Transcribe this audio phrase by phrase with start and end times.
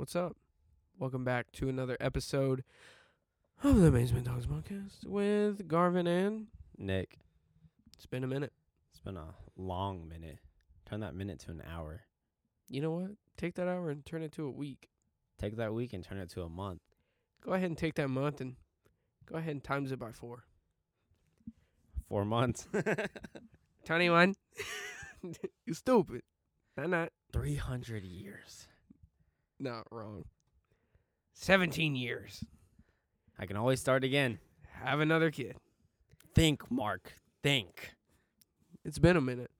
[0.00, 0.34] What's up?
[0.98, 2.64] Welcome back to another episode
[3.62, 6.46] of the Basement Talks podcast with Garvin and
[6.78, 7.18] Nick,
[7.94, 8.54] it's been a minute.
[8.90, 10.38] it's been a long minute.
[10.88, 12.04] Turn that minute to an hour.
[12.70, 13.10] You know what?
[13.36, 14.88] Take that hour and turn it to a week.
[15.38, 16.80] Take that week and turn it to a month.
[17.44, 18.56] Go ahead and take that month and
[19.26, 20.44] go ahead and times it by four.
[22.08, 22.66] Four months.
[23.84, 24.34] Twenty one.
[25.66, 26.22] you stupid.
[26.78, 27.12] Not not.
[27.34, 28.66] 300 years.
[29.60, 30.24] Not wrong.
[31.34, 32.42] Seventeen years.
[33.38, 34.38] I can always start again.
[34.82, 35.56] Have another kid.
[36.34, 37.14] Think, Mark.
[37.42, 37.94] Think.
[38.84, 39.50] It's been a minute.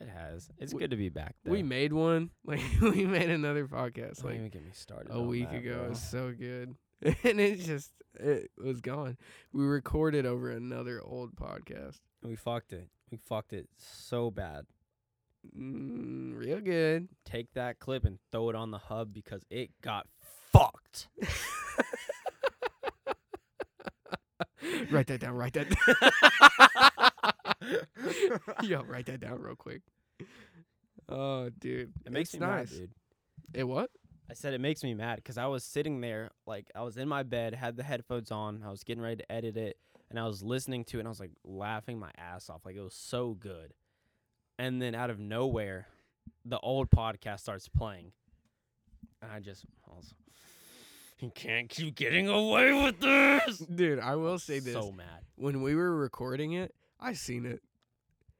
[0.00, 0.48] It has.
[0.58, 1.52] It's We- good to be back though.
[1.52, 2.30] We made one.
[2.44, 4.16] Like we made another podcast.
[4.22, 5.10] Don't Like even get me started.
[5.12, 5.74] a week that, ago.
[5.76, 5.84] bro.
[5.84, 6.74] It was so good.
[7.02, 9.16] and it just it was gone.
[9.52, 12.00] We recorded over another old podcast.
[12.22, 12.88] We fucked it.
[13.10, 14.66] We fucked it so bad.
[15.58, 17.08] Mm, real good.
[17.24, 20.06] Take that clip and throw it on the hub because it got
[20.52, 21.08] fucked.
[24.90, 25.34] write that down.
[25.34, 25.68] Write that.
[27.60, 28.40] Down.
[28.68, 29.82] Yo, write that down real quick.
[31.08, 32.70] Oh, dude, It makes it's me nice.
[32.72, 32.90] mad, dude.
[33.52, 33.90] It what?
[34.30, 37.08] I said it makes me mad because I was sitting there, like I was in
[37.08, 39.76] my bed, had the headphones on, I was getting ready to edit it,
[40.08, 42.74] and I was listening to it, and I was like laughing my ass off, like
[42.76, 43.74] it was so good.
[44.58, 45.88] And then out of nowhere,
[46.44, 48.12] the old podcast starts playing,
[49.20, 49.64] and I just,
[51.20, 53.58] you can't keep getting away with this.
[53.58, 54.74] Dude, I will say this.
[54.74, 55.06] So mad.
[55.36, 57.62] when we were recording it, I seen it.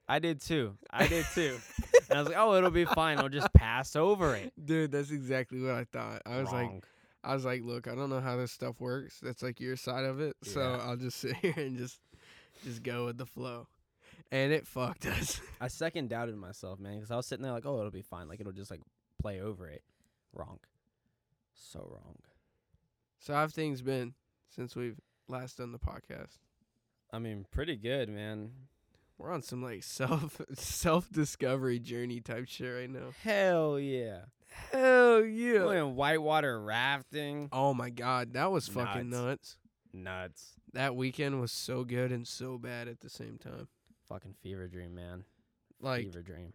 [0.09, 0.77] I did too.
[0.91, 1.57] I did too.
[2.11, 3.19] and I was like, oh, it'll be fine.
[3.19, 4.53] I'll just pass over it.
[4.63, 6.23] Dude, that's exactly what I thought.
[6.27, 6.85] I was like,
[7.23, 9.19] I was like, look, I don't know how this stuff works.
[9.23, 10.37] That's like your side of it.
[10.43, 12.01] So I'll just sit here and just
[12.65, 13.67] just go with the flow.
[14.35, 15.41] And it fucked us.
[15.61, 18.27] I second doubted myself, man, because I was sitting there like, oh, it'll be fine.
[18.29, 18.81] Like it'll just like
[19.23, 19.85] play over it.
[20.33, 20.59] Wrong.
[21.55, 22.17] So wrong.
[23.21, 24.15] so how have things been
[24.49, 26.39] since we've last done the podcast?
[27.13, 28.51] I mean, pretty good, man.
[29.19, 33.13] We're on some like self self discovery journey type shit right now.
[33.23, 34.23] Hell yeah.
[34.73, 35.53] Hell Yeah.
[35.53, 35.59] yeah.
[35.61, 37.51] Going whitewater rafting.
[37.53, 39.23] Oh my god, that was fucking Nuts.
[39.23, 39.57] nuts.
[39.93, 40.53] Nuts.
[40.73, 43.69] That weekend was so good and so bad at the same time.
[44.15, 45.25] Fucking fever dream, man.
[45.81, 46.53] Like fever dream.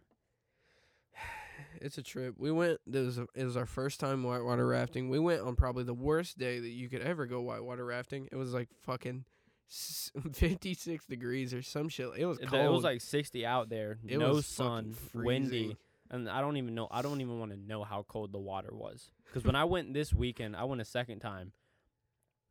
[1.82, 2.36] it's a trip.
[2.38, 2.80] We went.
[2.86, 5.10] This was, it was our first time whitewater rafting.
[5.10, 8.30] We went on probably the worst day that you could ever go whitewater rafting.
[8.32, 9.26] It was like fucking
[10.32, 12.08] fifty six degrees or some shit.
[12.16, 12.64] It was cold.
[12.64, 13.98] it was like 60 out there.
[14.08, 15.76] It no sun, windy.
[16.10, 16.88] And I don't even know.
[16.90, 19.10] I don't even want to know how cold the water was.
[19.26, 21.52] Because when I went this weekend, I went a second time.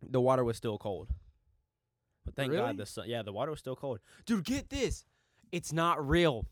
[0.07, 1.09] The water was still cold.
[2.29, 2.63] But thank Really?
[2.63, 3.05] God the sun.
[3.07, 3.99] Yeah, the water was still cold.
[4.25, 5.05] Dude, get this.
[5.51, 6.45] It's not real.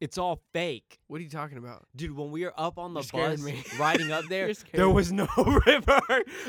[0.00, 0.98] It's all fake.
[1.06, 1.86] What are you talking about?
[1.94, 3.62] Dude, when we were up on the bus me.
[3.78, 5.28] riding up there, there was no
[5.66, 6.00] river.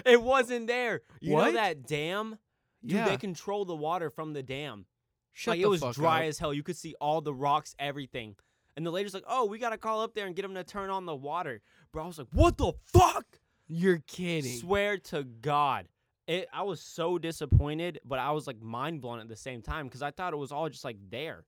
[0.05, 1.01] It wasn't there.
[1.21, 1.45] You What?
[1.45, 2.39] know that dam?
[2.83, 4.85] Dude, yeah, they control the water from the dam
[5.33, 6.29] shut like the it was dry up.
[6.29, 6.53] as hell.
[6.53, 8.35] You could see all the rocks, everything.
[8.75, 10.89] And the lady's like, "Oh, we gotta call up there and get them to turn
[10.89, 11.61] on the water."
[11.91, 14.57] Bro, I was like, "What the fuck?" You're kidding.
[14.59, 15.87] Swear to God,
[16.27, 16.47] it.
[16.53, 20.01] I was so disappointed, but I was like mind blown at the same time because
[20.01, 21.45] I thought it was all just like there,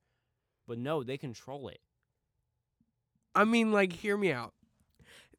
[0.67, 1.79] but no, they control it.
[3.33, 4.53] I mean, like, hear me out.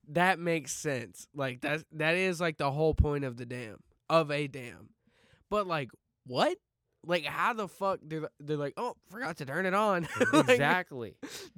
[0.09, 1.27] That makes sense.
[1.35, 4.91] Like that that is like the whole point of the dam of a dam.
[5.51, 5.91] But like,
[6.27, 6.59] what?
[7.07, 10.09] Like, how the fuck they're they're like, oh, forgot to turn it on.
[10.33, 11.15] Like, exactly.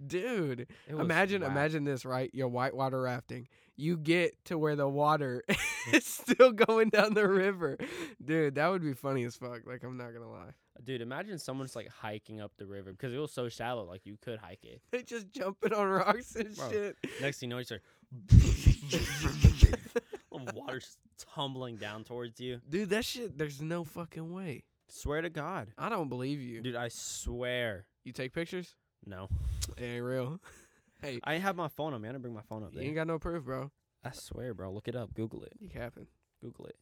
[0.06, 0.66] dude.
[0.88, 2.30] Imagine, imagine this, right?
[2.34, 3.48] You're whitewater rafting.
[3.76, 5.42] You get to where the water
[5.92, 7.78] is still going down the river,
[8.22, 8.56] dude.
[8.56, 9.60] That would be funny as fuck.
[9.66, 10.48] Like, I'm not gonna lie.
[10.76, 11.00] Uh, dude.
[11.00, 13.84] Imagine someone's like hiking up the river because it was so shallow.
[13.84, 14.82] Like you could hike it.
[14.90, 16.70] They just jumping on rocks and Bro.
[16.70, 16.96] shit.
[17.20, 17.82] Next thing you know, you start.
[20.54, 20.98] water's
[21.34, 22.60] tumbling down towards you.
[22.68, 23.38] Dude, that shit.
[23.38, 24.64] There's no fucking way.
[24.88, 25.68] Swear to God.
[25.78, 26.60] I don't believe you.
[26.60, 27.86] Dude, I swear.
[28.04, 28.74] You take pictures?
[29.06, 29.28] No.
[29.76, 30.40] It ain't real.
[31.02, 32.10] hey, I ain't have my phone on, man.
[32.10, 32.82] I didn't bring my phone up there.
[32.82, 33.70] you ain't got no proof, bro.
[34.04, 34.72] I swear, bro.
[34.72, 35.12] Look it up.
[35.14, 35.52] Google it.
[35.60, 36.06] You capping.
[36.42, 36.76] Google it.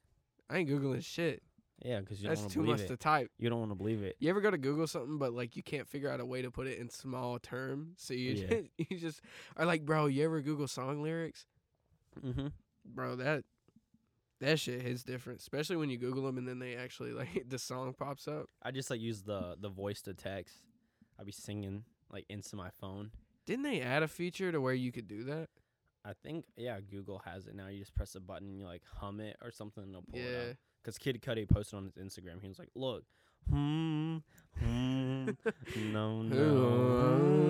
[0.49, 1.43] I ain't googling shit.
[1.85, 2.89] Yeah, because you That's don't want to too much it.
[2.89, 3.31] to type.
[3.39, 4.17] You don't want to believe it.
[4.19, 6.51] You ever go to Google something, but like you can't figure out a way to
[6.51, 8.47] put it in small term, so you Yeah.
[8.47, 9.21] just, you just
[9.57, 10.07] are like, bro.
[10.07, 11.47] You ever Google song lyrics,
[12.25, 12.47] Mm-hmm.
[12.87, 13.17] bro?
[13.17, 13.45] That
[14.41, 17.59] that shit hits different, especially when you Google them and then they actually like the
[17.59, 18.47] song pops up.
[18.63, 20.57] I just like use the the voice to text.
[21.19, 23.11] I be singing like into my phone.
[23.47, 25.49] Didn't they add a feature to where you could do that?
[26.05, 27.69] I think yeah, Google has it now.
[27.69, 30.21] You just press a button and you like hum it or something, and it'll pull
[30.21, 30.51] it yeah.
[30.51, 30.57] up.
[30.83, 33.05] Because Kid Cudi posted on his Instagram, he was like, "Look,
[33.51, 34.19] hmm,
[34.59, 35.31] hmm,
[35.93, 37.47] no, no."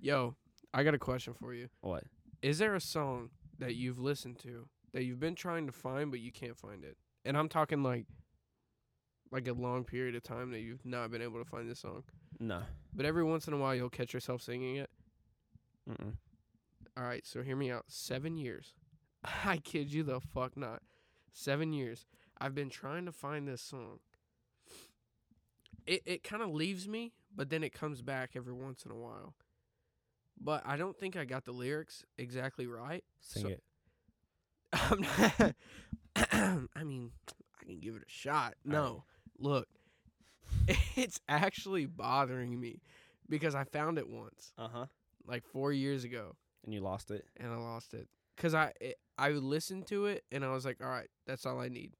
[0.00, 0.34] Yo,
[0.72, 1.68] I got a question for you.
[1.80, 2.04] What?
[2.40, 3.30] Is there a song
[3.62, 6.96] that you've listened to that you've been trying to find but you can't find it?
[7.24, 8.06] And I'm talking like
[9.30, 12.02] like a long period of time that you've not been able to find this song.
[12.38, 12.62] No.
[12.92, 14.90] But every once in a while you'll catch yourself singing it.
[15.88, 16.14] Mm-mm.
[16.96, 17.84] All right, so hear me out.
[17.88, 18.74] 7 years.
[19.44, 20.82] I kid you the fuck not.
[21.32, 22.04] 7 years.
[22.38, 24.00] I've been trying to find this song.
[25.86, 28.96] It it kind of leaves me, but then it comes back every once in a
[28.96, 29.34] while.
[30.44, 33.04] But I don't think I got the lyrics exactly right.
[33.20, 33.62] Sing So- it.
[34.72, 35.54] I'm not,
[36.76, 37.10] I mean,
[37.60, 38.54] I can give it a shot.
[38.64, 39.04] No,
[39.38, 39.68] look,
[40.96, 42.80] it's actually bothering me
[43.28, 44.86] because I found it once, Uh huh.
[45.26, 47.26] like four years ago, And you lost it.
[47.36, 48.08] and I lost it.
[48.38, 51.60] Cause I it, I listened to it and I was like, all right, that's all
[51.60, 51.92] I need.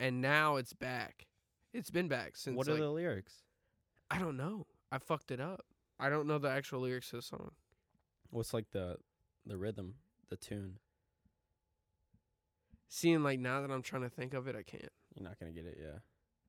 [0.00, 1.26] And now it's back.
[1.72, 2.56] It's been back since.
[2.56, 3.34] what are like, the lyrics?
[4.10, 4.66] I don't know.
[4.90, 5.64] I fucked it up.
[6.02, 7.52] I don't know the actual lyrics to the song.
[8.30, 8.96] What's like the
[9.46, 9.94] the rhythm,
[10.28, 10.78] the tune?
[12.88, 14.88] Seeing like now that I'm trying to think of it, I can't.
[15.14, 15.78] You're not gonna get it.
[15.80, 15.98] Yeah.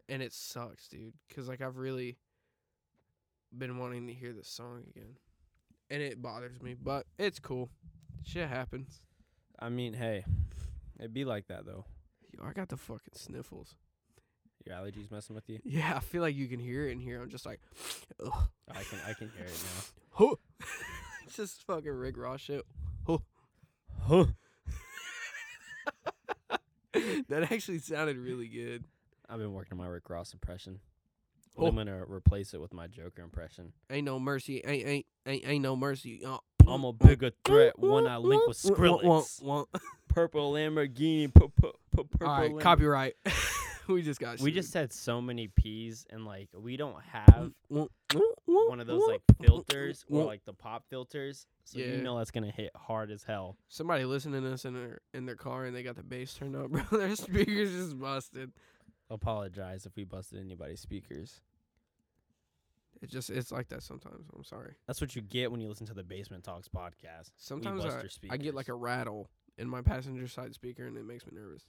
[0.09, 1.13] and it sucks, dude.
[1.33, 2.17] Cause like I've really
[3.57, 5.15] been wanting to hear this song again,
[5.89, 7.69] and it bothers me, but it's cool.
[8.25, 9.01] Shit happens.
[9.59, 10.25] I mean, hey,
[10.99, 11.85] it'd be like that though.
[12.31, 13.75] Yo, I got the fucking sniffles.
[14.65, 15.59] Your allergies messing with you.
[15.63, 17.21] Yeah, I feel like you can hear it in here.
[17.21, 17.59] I'm just like,
[18.25, 18.31] ugh.
[18.33, 19.63] Oh, I can I can hear it
[20.19, 20.35] now.
[21.25, 22.65] it's just fucking Rick Ross shit.
[23.07, 23.17] Huh.
[26.93, 28.83] that actually sounded really good.
[29.29, 30.79] I've been working on my Rick Ross impression.
[31.57, 31.67] Oh.
[31.67, 33.73] I'm gonna replace it with my Joker impression.
[33.89, 34.61] Ain't no mercy.
[34.65, 36.25] Ain't ain't ain't, ain't no mercy.
[36.25, 36.37] Uh,
[36.67, 39.43] I'm a uh, bigger uh, threat when uh, I link with Skrillex.
[39.43, 39.67] All
[40.07, 41.33] Purple Lamborghini.
[41.33, 43.15] pu- pu- pu- Purple right, Lambo- copyright.
[43.87, 44.39] we just got.
[44.39, 44.53] We sued.
[44.55, 50.05] just said so many peas, and like we don't have one of those like filters
[50.09, 51.45] or like the pop filters.
[51.65, 51.87] So Yeah.
[51.87, 53.57] you know that's gonna hit hard as hell.
[53.69, 56.55] Somebody listening to this in their in their car and they got the bass turned
[56.55, 56.83] up, bro.
[56.91, 58.51] Their speakers just busted.
[59.09, 61.41] Apologize if we busted anybody's speakers.
[63.01, 64.27] It just it's like that sometimes.
[64.35, 64.75] I'm sorry.
[64.87, 67.31] That's what you get when you listen to the Basement Talks podcast.
[67.35, 71.25] Sometimes I, I get like a rattle in my passenger side speaker and it makes
[71.25, 71.65] me nervous.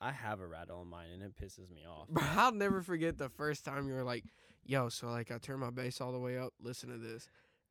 [0.00, 2.08] I have a rattle in mine and it pisses me off.
[2.08, 4.24] Bro, I'll never forget the first time you were like,
[4.64, 6.52] "Yo," so like I turned my bass all the way up.
[6.62, 7.28] Listen to this,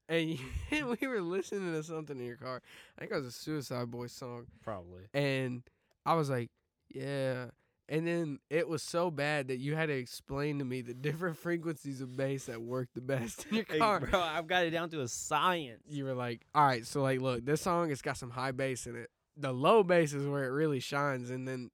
[0.10, 0.40] and you,
[1.02, 2.62] we were listening to something in your car.
[2.98, 5.04] I think it was a Suicide Boys song, Probably.
[5.14, 5.64] and
[6.06, 6.50] I was like,
[6.94, 7.46] "Yeah."
[7.90, 11.38] And then it was so bad that you had to explain to me the different
[11.48, 14.02] frequencies of bass that work the best in your Hey, car.
[14.02, 15.84] bro, I've got it down to a science.
[15.88, 18.88] you were like, all right, so like, look, this song it's got some high bass
[18.88, 19.10] in it.
[19.38, 21.70] The low bass is where it really shines, and then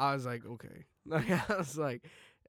[0.00, 2.04] I was like, okay, like I was like,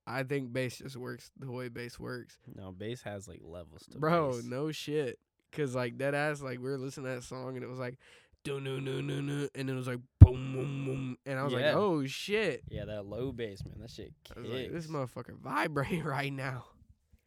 [0.07, 3.99] I think bass just works the way bass works, No, bass has like levels to
[3.99, 4.31] bro.
[4.33, 4.43] bass.
[4.45, 5.19] No shit,
[5.51, 7.97] cause like that ass, like we were listening to that song, and it was like,
[8.43, 11.53] do no no no no, and it was like boom boom boom, and I was
[11.53, 12.63] like, oh shit.
[12.69, 13.75] Yeah, that low bass, man.
[13.79, 14.39] That shit kicks.
[14.47, 16.65] like, this motherfucker vibrate right now.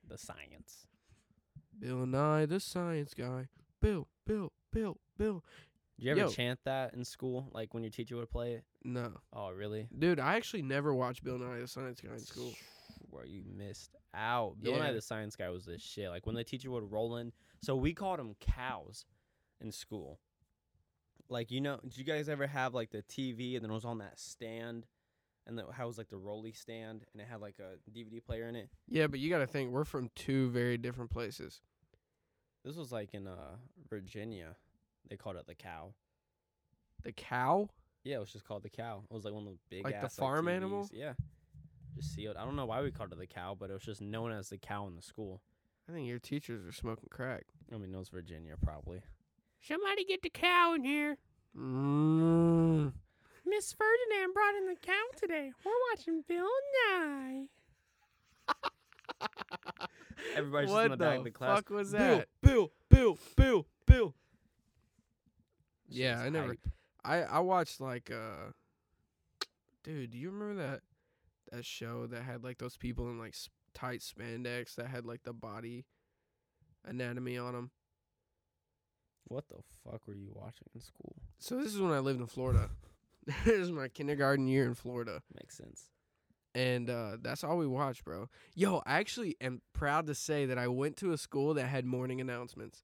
[0.08, 0.86] the science.
[1.78, 3.46] Bill Nye, the science guy.
[3.80, 5.44] Bill, Bill, Bill, Bill.
[5.98, 6.28] Did you ever Yo.
[6.28, 7.48] chant that in school?
[7.52, 8.64] Like when your teacher would play it?
[8.84, 9.88] No, Oh, really?
[9.96, 12.52] dude, I actually never watched Bill Nye, the science guy in school.
[13.10, 14.56] Bro, you missed out.
[14.60, 16.10] Bill Nye the Science Guy was this shit.
[16.10, 17.32] Like when the teacher would roll in,
[17.62, 19.04] so we called them cows
[19.60, 20.18] in school.
[21.28, 23.84] Like you know, did you guys ever have like the TV and then it was
[23.84, 24.86] on that stand,
[25.46, 28.48] and the, how was like the rolly stand and it had like a DVD player
[28.48, 28.68] in it?
[28.88, 31.60] Yeah, but you got to think we're from two very different places.
[32.64, 33.56] This was like in uh
[33.88, 34.56] Virginia.
[35.08, 35.94] They called it the cow.
[37.02, 37.68] The cow?
[38.04, 39.02] Yeah, it was just called the cow.
[39.10, 40.84] It was like one of the big Like the ass, farm animal?
[40.84, 40.90] TVs.
[40.92, 41.12] Yeah.
[41.96, 42.36] Just sealed.
[42.36, 44.48] I don't know why we called it the cow, but it was just known as
[44.48, 45.40] the cow in the school.
[45.88, 47.44] I think your teachers are smoking crack.
[47.72, 49.02] I mean, it was Virginia probably.
[49.60, 51.18] Somebody get the cow in here.
[51.56, 52.92] Mm.
[53.46, 55.52] Miss Ferdinand brought in the cow today.
[55.64, 56.48] We're watching Bill
[56.90, 57.44] Nye.
[60.36, 61.56] Everybody's just in the back of the the class.
[61.58, 62.28] fuck was that?
[62.42, 62.72] Bill.
[62.90, 64.14] Bill, Bill, Bill, Bill.
[65.94, 66.68] Yeah, I never- hype.
[67.04, 68.50] I I watched like uh,
[69.82, 70.80] dude, do you remember that
[71.52, 73.34] that show that had like those people in like
[73.74, 75.84] tight spandex that had like the body
[76.84, 77.70] anatomy on them?
[79.28, 81.16] What the fuck were you watching in school?
[81.38, 82.70] So this is when I lived in Florida.
[83.44, 85.22] this is my kindergarten year in Florida.
[85.34, 85.88] Makes sense.
[86.54, 88.28] and uh, that's all we watched, bro.
[88.54, 91.84] Yo, I actually am proud to say that I went to a school that had
[91.86, 92.82] morning announcements.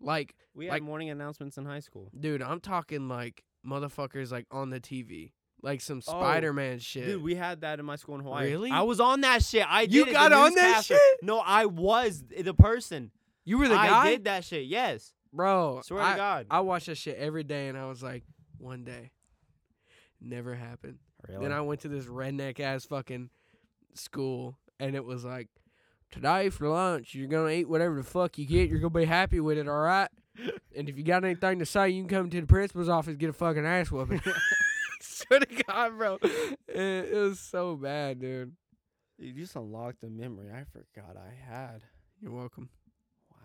[0.00, 2.10] Like, We had Like- morning announcements in high school.
[2.18, 7.06] dude, I'm talking like motherfuckers like on the TV, like some Oh, Spider Man shit.
[7.06, 8.50] Dude, we had that in my school in Hawaii.
[8.50, 8.70] Really?
[8.70, 9.64] I was on that shit.
[9.68, 10.98] I did You got on that shit?
[11.22, 13.12] No, I was the person.
[13.44, 13.98] you were the I guy.
[14.06, 14.66] I did that shit.
[14.66, 15.12] Yes.
[15.32, 15.80] bro.
[15.84, 16.46] Swear I, to God.
[16.50, 18.24] I watch that shit every day, and I was like,
[18.58, 19.10] one day,
[20.20, 20.98] never happened.
[21.28, 21.42] really?
[21.42, 23.30] Then I went to this redneck ass fucking
[23.94, 25.48] school, and it was like,
[26.10, 28.68] today for lunch, you're gonna eat whatever the fuck you get.
[28.70, 30.08] You're gonna be happy with it, all right?
[30.76, 33.18] and if you got anything to say, you can come to the principal's office and
[33.18, 34.20] get a fucking ass whooping.
[35.00, 38.52] Swear to God, bro, it, it was so bad, dude.
[39.18, 41.82] you just unlocked a memory I forgot I had.
[42.20, 42.68] You're welcome.
[43.30, 43.38] Wow.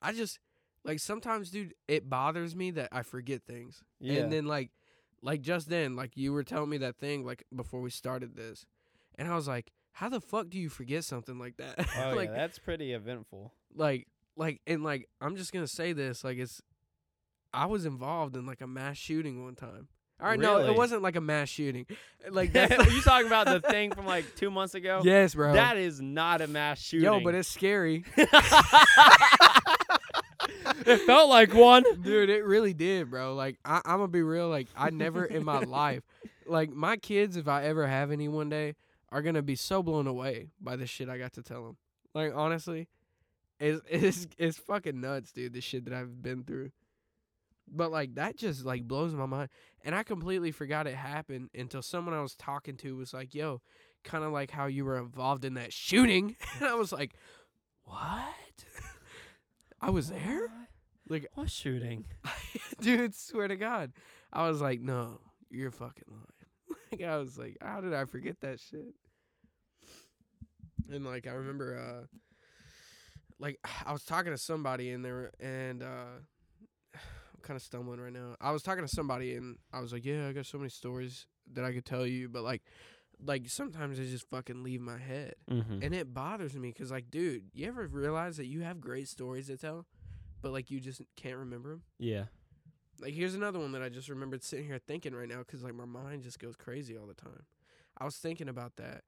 [0.00, 0.38] I just
[0.84, 1.74] like sometimes, dude.
[1.88, 4.20] It bothers me that I forget things, Yeah.
[4.22, 4.70] and then like,
[5.22, 8.66] like just then, like you were telling me that thing like before we started this,
[9.16, 11.74] and I was like, how the fuck do you forget something like that?
[11.98, 13.52] oh like, yeah, that's pretty eventful.
[13.74, 16.62] like, like, and like, I'm just gonna say this, like, it's,
[17.52, 19.88] I was involved in like a mass shooting one time.
[20.22, 21.86] All right, no, it wasn't like a mass shooting.
[22.30, 25.00] Like that's Are you talking about the thing from like two months ago?
[25.02, 25.54] yes, bro.
[25.54, 27.02] That is not a mass shooting.
[27.02, 28.04] Yo, but it's scary,
[30.86, 31.82] it felt like one.
[32.00, 32.30] dude.
[32.30, 33.34] It really did, bro.
[33.34, 34.48] Like I, I'm gonna be real.
[34.48, 36.04] Like I never in my life,
[36.46, 38.76] like my kids, if I ever have any one day,
[39.12, 41.76] are gonna be so blown away by the shit I got to tell them.
[42.14, 42.88] Like honestly,
[43.60, 45.52] it's it's it's fucking nuts, dude.
[45.52, 46.72] The shit that I've been through.
[47.70, 49.48] But like that just like blows my mind,
[49.84, 53.60] and I completely forgot it happened until someone I was talking to was like, "Yo,
[54.02, 57.14] kind of like how you were involved in that shooting," and I was like,
[57.84, 58.64] "What?
[59.80, 60.48] I was there,
[61.08, 62.04] Like- what shooting?
[62.80, 63.14] dude?
[63.14, 63.92] Swear to God,
[64.32, 68.40] I was like, no, you're fucking lying." like I was like, how did I forget
[68.40, 68.94] that shit?
[70.90, 72.06] And like I remember, uh,
[73.38, 75.86] like I was talking to somebody in there, and uh,
[76.94, 78.36] I'm kind of stumbling right now.
[78.40, 81.26] I was talking to somebody, and I was like, yeah, I got so many stories
[81.52, 82.62] that I could tell you, but like,
[83.24, 85.82] like sometimes they just fucking leave my head, Mm-hmm.
[85.82, 89.48] and it bothers me because like, dude, you ever realize that you have great stories
[89.48, 89.86] to tell,
[90.40, 91.82] but like you just can't remember them?
[91.98, 92.24] Yeah.
[93.00, 95.74] Like here's another one that I just remembered sitting here thinking right now because like
[95.74, 97.44] my mind just goes crazy all the time.
[97.98, 99.02] I was thinking about that,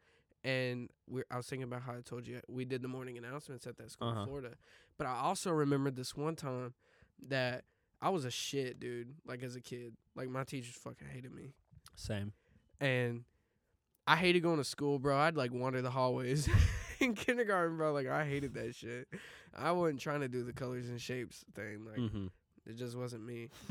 [0.44, 3.66] and we I was thinking about how I told you we did the morning announcements
[3.66, 4.20] at that school Uh-huh.
[4.20, 4.50] in Florida.
[4.98, 6.74] But I also remembered this one time
[7.28, 7.64] that
[8.02, 9.14] I was a shit dude.
[9.26, 11.54] Like as a kid, like my teachers fucking hated me,
[11.96, 12.32] Same.
[12.80, 13.24] and
[14.06, 15.16] I hated going to school, bro.
[15.18, 16.48] I'd like wander the hallways
[17.00, 17.92] in kindergarten, bro.
[17.92, 19.08] Like I hated that shit.
[19.56, 21.84] I wasn't trying to do the colors and shapes thing.
[21.86, 22.26] Like Mm-hmm.
[22.66, 23.48] it just wasn't me.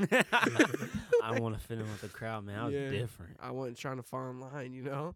[1.22, 2.58] I want to fit in with the crowd, man.
[2.58, 2.90] I was Yeah.
[2.90, 3.36] different.
[3.40, 5.14] I wasn't trying to fall in line, you know.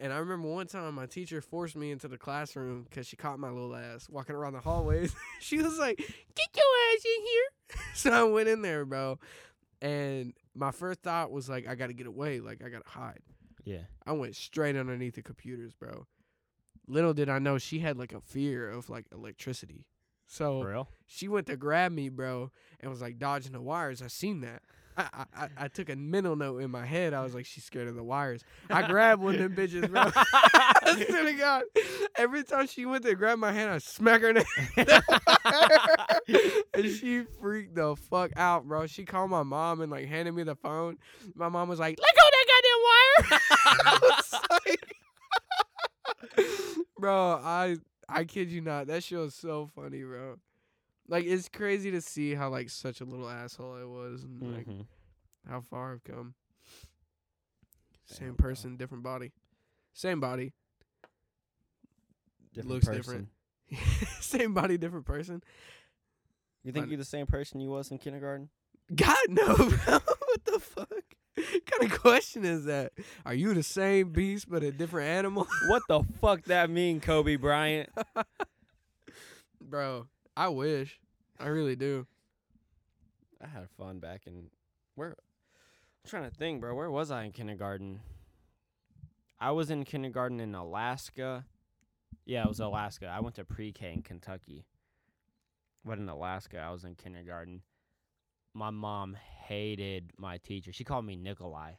[0.00, 3.38] And I remember one time my teacher forced me into the classroom because she caught
[3.38, 5.14] my little ass walking around the hallways.
[5.40, 6.64] she was like, "Get your
[6.94, 9.18] ass in here!" so I went in there, bro.
[9.80, 12.40] And my first thought was like, "I got to get away.
[12.40, 13.20] Like I got to hide."
[13.64, 13.82] Yeah.
[14.06, 16.06] I went straight underneath the computers, bro.
[16.86, 19.84] Little did I know she had like a fear of like electricity.
[20.26, 20.88] So For real?
[21.06, 22.50] she went to grab me, bro,
[22.80, 24.00] and was like dodging the wires.
[24.00, 24.62] I seen that.
[24.98, 27.14] I, I, I- took a mental note in my head.
[27.14, 28.42] I was like, she's scared of the wires.
[28.68, 30.10] I grabbed one of them bitches, bro.
[31.06, 31.62] Swear to God.
[32.16, 36.62] Every time she went to grab my hand, I smack her in the head.
[36.74, 38.86] and she freaked the fuck out, bro.
[38.86, 40.96] She called my mom and like handed me the phone.
[41.34, 42.46] My mom was like, let go of that
[43.28, 43.40] goddamn wire.
[44.50, 44.80] I like,
[46.98, 47.76] bro, I
[48.08, 48.86] I kid you not.
[48.88, 50.36] That shit was so funny, bro.
[51.08, 54.66] Like it's crazy to see how like such a little asshole I was and like
[54.66, 54.86] Mhm.
[55.48, 56.34] how far I've come.
[58.04, 58.48] Same Damn, bro.
[58.50, 59.32] person, different body.
[59.94, 60.52] Same body.
[62.54, 62.98] Different looks person.
[62.98, 63.28] different.
[64.22, 65.42] Same body, different person.
[66.64, 68.48] You think Fun- you're the same person you was in kindergarten?
[68.94, 69.66] God no, bro.
[69.66, 70.88] what the fuck?
[71.36, 72.92] kind of question is that?
[73.24, 75.46] Are you the same beast but a different animal?
[75.68, 77.90] what the fuck that mean, Kobe Bryant?
[79.60, 80.06] Bro,
[80.38, 81.00] I wish.
[81.40, 82.06] I really do.
[83.42, 84.50] I had fun back in
[84.94, 86.76] where I'm trying to think, bro.
[86.76, 87.98] Where was I in kindergarten?
[89.40, 91.44] I was in kindergarten in Alaska.
[92.24, 93.06] Yeah, it was Alaska.
[93.06, 94.64] I went to pre-K in Kentucky.
[95.84, 97.62] But in Alaska, I was in kindergarten.
[98.54, 99.16] My mom
[99.48, 100.72] hated my teacher.
[100.72, 101.72] She called me Nikolai.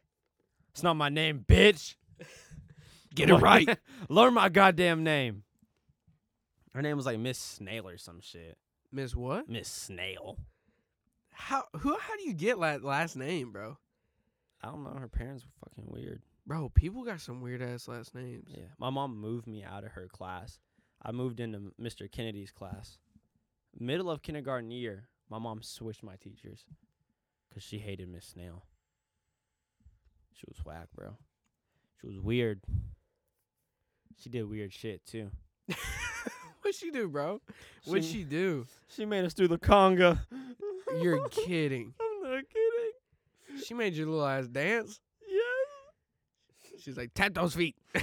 [0.72, 1.96] It's not my name, bitch.
[3.16, 3.80] Get it right.
[4.10, 5.44] Learn my goddamn name.
[6.74, 8.58] Her name was like Miss Snail or some shit.
[8.92, 9.50] Miss what?
[9.50, 10.38] Miss Snail.
[11.32, 13.78] How who how do you get that last name, bro?
[14.62, 14.98] I don't know.
[15.00, 16.22] Her parents were fucking weird.
[16.46, 18.50] Bro, people got some weird ass last names.
[18.50, 20.60] Yeah, my mom moved me out of her class.
[21.02, 22.12] I moved into Mr.
[22.12, 22.98] Kennedy's class.
[23.80, 26.66] Middle of kindergarten year, my mom switched my teachers
[27.48, 28.66] because she hated Miss Snail.
[30.34, 31.18] She was whack, bro.
[32.02, 32.62] She was weird.
[34.18, 35.32] She did weird shit too.
[36.70, 37.42] what What'd she do, bro?
[37.86, 38.66] What'd She- she do?
[38.90, 40.20] She made us do the conga.
[41.02, 41.94] You're kidding.
[42.00, 43.64] I'm not kidding.
[43.66, 45.00] She made your little ass dance.
[45.28, 46.82] Yes.
[46.84, 47.76] She's like, tap those feet.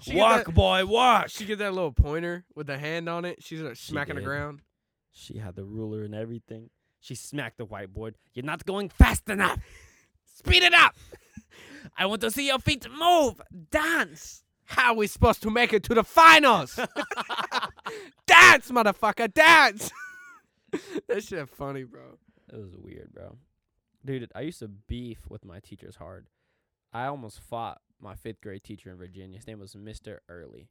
[0.00, 1.28] she Walk, that- boy, walk.
[1.30, 3.42] She get that little pointer with the hand on it.
[3.42, 4.60] She's uh, smacking the ground.
[5.12, 6.70] She had the ruler and everything.
[7.00, 8.14] She smacked the whiteboard.
[8.32, 9.58] You're not going fast enough.
[10.34, 10.94] Speed it up.
[11.98, 13.40] I want to see your feet move.
[13.70, 14.43] Dance.
[14.66, 16.74] How we supposed to make it to the finals?
[18.26, 19.90] dance, motherfucker, dance.
[21.08, 22.18] that shit funny, bro.
[22.52, 23.36] It was weird, bro.
[24.04, 26.26] Dude, I used to beef with my teachers hard.
[26.92, 29.36] I almost fought my fifth grade teacher in Virginia.
[29.38, 30.18] His name was Mr.
[30.28, 30.68] Early.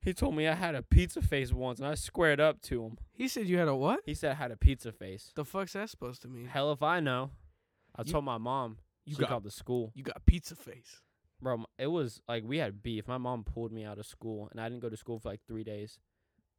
[0.00, 2.98] He told me I had a pizza face once, and I squared up to him.
[3.12, 4.00] He said you had a what?
[4.06, 5.32] He said I had a pizza face.
[5.34, 6.46] The fuck's that supposed to mean?
[6.46, 7.30] Hell if I know.
[7.96, 8.78] I You- told my mom.
[9.04, 9.90] you she got- called the school.
[9.94, 11.00] You got pizza face.
[11.40, 13.06] Bro, it was like we had beef.
[13.06, 15.40] My mom pulled me out of school, and I didn't go to school for like
[15.46, 15.98] three days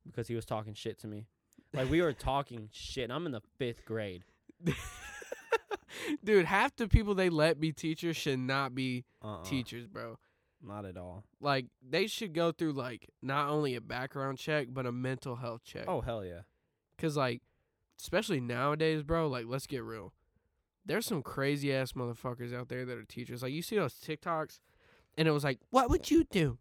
[0.05, 1.25] because he was talking shit to me.
[1.73, 3.05] Like we were talking shit.
[3.05, 4.23] And I'm in the fifth grade.
[6.23, 10.17] Dude, half the people they let be teachers should not be Uh-uh, teachers, bro.
[10.61, 11.23] Not at all.
[11.39, 15.61] Like they should go through like not only a background check but a mental health
[15.63, 15.85] check.
[15.87, 16.41] Oh hell yeah.
[16.97, 17.41] Cause like,
[17.99, 19.27] especially nowadays, bro.
[19.27, 20.13] Like, let's get real.
[20.89, 23.43] There's some crazy ass motherfuckers out there that are teachers.
[23.43, 24.59] Like, you see those TikToks,
[25.17, 26.57] and it was like, what would you do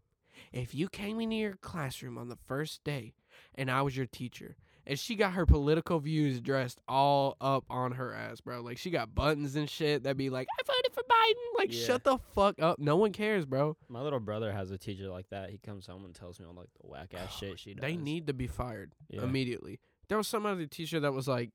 [0.53, 3.15] if you came into your classroom on the first day,
[3.55, 4.57] and I was your teacher?
[4.87, 8.61] And she got her political views dressed all up on her ass, bro.
[8.61, 11.59] Like, she got buttons and shit that be like, I voted for Biden.
[11.59, 11.87] Like, Yeah.
[11.87, 12.79] shut the fuck up.
[12.79, 13.77] No one cares, bro.
[13.89, 15.49] My little brother has a teacher like that.
[15.51, 17.81] He comes home and tells me all like the whack ass shit she does.
[17.83, 19.23] They need to be fired Yeah.
[19.25, 19.79] immediately.
[20.09, 21.51] There was some other teacher that was like,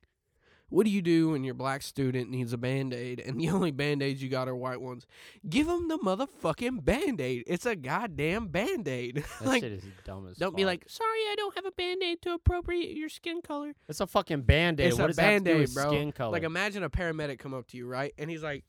[0.73, 3.69] "What do you do when your black student needs a band aid and the only
[3.69, 5.05] band aids you got are white ones?
[5.47, 7.43] Give them the motherfucking band aid.
[7.45, 9.23] It's a goddamn band aid.
[9.43, 12.01] That like, shit is dumb as don't be like, sorry, I don't have a band
[12.01, 13.73] aid to appropriate your skin color.
[13.89, 14.87] it's a fucking band aid.
[14.87, 15.87] It's what a does that have to do Band-Aid, bro.
[15.89, 16.31] skin color?
[16.31, 18.13] Like, imagine a paramedic come up to you, right?
[18.17, 18.63] And he's like,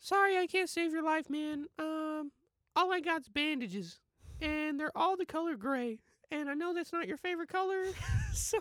[0.00, 1.66] sorry, I can't save your life, man.
[1.78, 2.32] Um,
[2.76, 3.98] all I got's bandages,
[4.40, 5.98] and they're all the color gray.
[6.30, 7.86] And I know that's not your favorite color,
[8.34, 8.58] so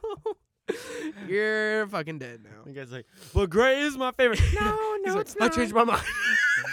[1.27, 2.63] you're fucking dead now.
[2.65, 4.41] the guy's like, but gray is my favorite.
[4.53, 5.51] No, no, like, it's not.
[5.53, 6.03] I changed my mind.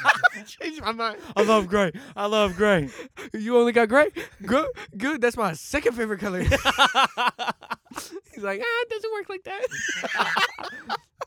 [0.04, 1.18] I changed my mind.
[1.36, 1.92] I love gray.
[2.16, 2.90] I love gray.
[3.32, 4.08] You only got gray?
[4.44, 5.20] Good, good.
[5.20, 6.40] That's my second favorite color.
[6.40, 6.50] He's
[8.42, 9.66] like, ah, it doesn't work like that.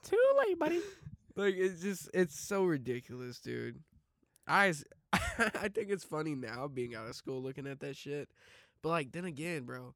[0.03, 0.81] Too late, buddy.
[1.35, 3.79] like, it's just, it's so ridiculous, dude.
[4.47, 4.73] I,
[5.13, 8.29] I think it's funny now being out of school looking at that shit.
[8.81, 9.93] But, like, then again, bro,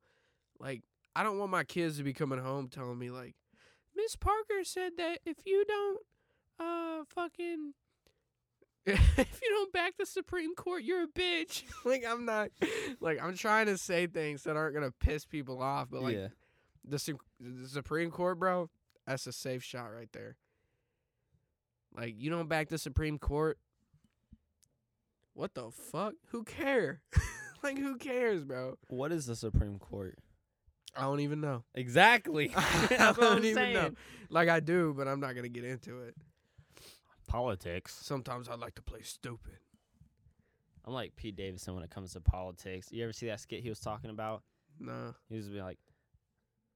[0.60, 0.84] like,
[1.16, 3.36] I don't want my kids to be coming home telling me, like,
[3.96, 6.00] Miss Parker said that if you don't,
[6.60, 7.74] uh, fucking,
[8.86, 11.64] if you don't back the Supreme Court, you're a bitch.
[11.86, 12.50] like, I'm not,
[13.02, 16.28] like, I'm trying to say things that aren't gonna piss people off, but like, yeah.
[16.86, 18.70] the, Su- the Supreme Court, bro,
[19.06, 20.38] that's a safe shot right there.
[21.94, 23.58] Like, you don't back the Supreme Court.
[25.34, 26.14] What the fuck?
[26.28, 27.02] Who care?
[27.64, 28.78] like, who cares, bro?
[28.88, 30.18] What is the Supreme Court?
[30.96, 31.64] I don't even know.
[31.74, 32.52] Exactly.
[32.56, 33.92] I That's what I'm don't even know.
[34.30, 36.16] Like, I do, but I'm not gonna get into it.
[37.28, 37.98] Politics.
[38.02, 39.58] Sometimes I like to play stupid.
[40.86, 42.92] I'm like Pete Davidson when it comes to politics.
[42.92, 44.44] You ever see that skit he was talking about?
[44.80, 45.14] No.
[45.30, 45.78] He was be like,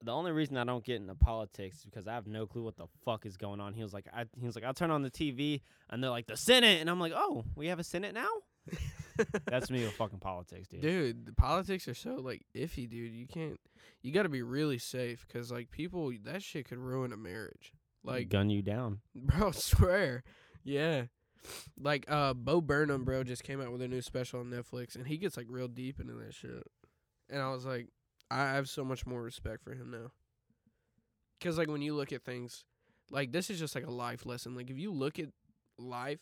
[0.04, 2.78] the only reason I don't get into politics is because I have no clue what
[2.78, 3.74] the fuck is going on.
[3.74, 6.28] He was like, I he was like, I'll turn on the TV and they're like
[6.28, 8.30] the Senate, and I'm like, oh, we have a Senate now.
[9.46, 10.82] That's me with fucking politics, dude.
[10.82, 13.14] Dude, the politics are so like iffy, dude.
[13.14, 13.60] You can't.
[14.02, 17.74] You got to be really safe because like people, that shit could ruin a marriage.
[18.04, 19.00] Like, gun you down.
[19.16, 20.24] bro, swear,
[20.64, 21.06] yeah.
[21.80, 25.08] Like, uh, Bo Burnham, bro, just came out with a new special on Netflix, and
[25.08, 26.64] he gets like real deep into that shit.
[27.30, 27.88] And I was like,
[28.30, 30.12] I have so much more respect for him now.
[31.42, 32.64] Cause like when you look at things,
[33.12, 34.56] like this is just like a life lesson.
[34.56, 35.30] Like if you look at
[35.78, 36.20] life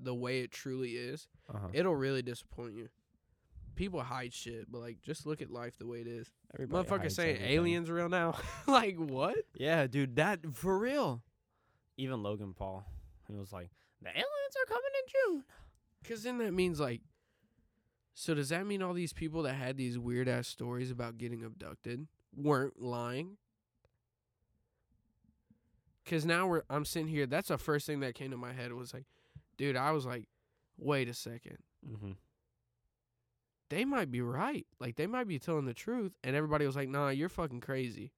[0.00, 1.68] the way it truly is, Uh-huh.
[1.72, 2.88] it'll really disappoint you.
[3.74, 6.30] People hide shit, but like just look at life the way it is.
[6.54, 7.56] Everybody Motherfucker saying everything.
[7.56, 8.36] aliens real now.
[8.66, 9.36] like what?
[9.54, 11.22] Yeah, dude, that for real.
[11.98, 12.86] Even Logan Paul,
[13.28, 13.70] he was like,
[14.02, 15.44] the aliens are coming in June.
[16.08, 17.02] Cause then that means like
[18.14, 21.44] so does that mean all these people that had these weird ass stories about getting
[21.44, 23.36] abducted weren't lying?
[26.06, 28.72] Cause now we're I'm sitting here, that's the first thing that came to my head
[28.72, 29.04] was like,
[29.56, 30.28] dude, I was like,
[30.78, 31.58] wait a second.
[31.88, 32.12] Mm-hmm.
[33.68, 34.66] They might be right.
[34.78, 36.12] Like they might be telling the truth.
[36.22, 38.12] And everybody was like, nah, you're fucking crazy.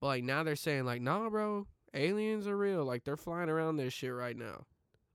[0.00, 2.84] But like now they're saying like, nah, bro, aliens are real.
[2.84, 4.66] Like they're flying around this shit right now.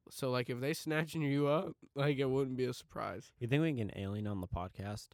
[0.10, 3.31] So like if they snatching you up, like it wouldn't be a surprise.
[3.39, 5.10] You think we can get an alien on the podcast?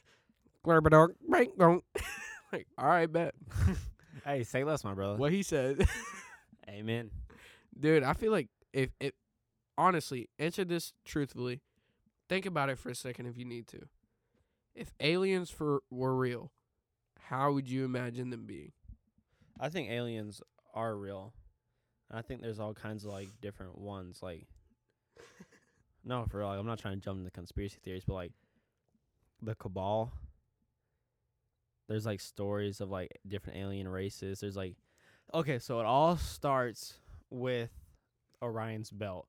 [0.66, 1.84] Glurbadark, bank don't.
[2.52, 3.34] like, all right, bet.
[4.24, 5.16] Hey, say less, my brother.
[5.16, 5.86] What he said.
[6.68, 7.10] Amen.
[7.78, 9.14] Dude, I feel like if it
[9.80, 11.62] honestly answer this truthfully,
[12.28, 13.88] think about it for a second if you need to.
[14.74, 16.52] If aliens for were real,
[17.18, 18.72] how would you imagine them being?
[19.58, 20.40] I think aliens
[20.74, 21.32] are real.
[22.08, 24.20] And I think there's all kinds of like different ones.
[24.22, 24.46] Like,
[26.04, 26.48] no, for real.
[26.48, 28.32] Like, I'm not trying to jump into conspiracy theories, but like
[29.42, 30.12] the cabal.
[31.88, 34.40] There's like stories of like different alien races.
[34.40, 34.76] There's like,
[35.34, 36.94] okay, so it all starts
[37.30, 37.70] with
[38.42, 39.26] Orion's belt.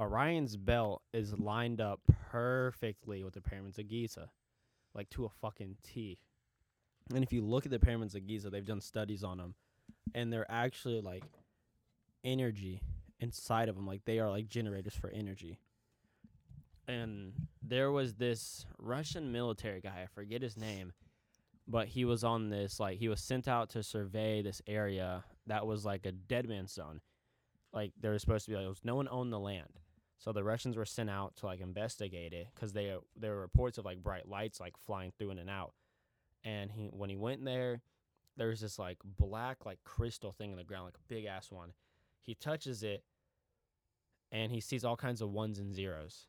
[0.00, 4.30] Orion's belt is lined up perfectly with the pyramids of Giza,
[4.94, 6.20] like to a fucking T.
[7.14, 9.54] And if you look at the pyramids of Giza, they've done studies on them,
[10.14, 11.24] and they're actually like
[12.24, 12.80] energy
[13.18, 13.86] inside of them.
[13.86, 15.58] Like they are like generators for energy.
[16.88, 17.32] And
[17.62, 20.92] there was this Russian military guy, I forget his name,
[21.68, 25.66] but he was on this like he was sent out to survey this area that
[25.66, 27.00] was like a dead man's zone.
[27.72, 29.78] Like there was supposed to be like no one owned the land.
[30.20, 33.78] So the Russians were sent out to like investigate it because they there were reports
[33.78, 35.72] of like bright lights like flying through in and out.
[36.44, 37.80] And he when he went there,
[38.36, 41.50] there was this like black like crystal thing in the ground, like a big ass
[41.50, 41.72] one.
[42.20, 43.02] He touches it,
[44.30, 46.26] and he sees all kinds of ones and zeros.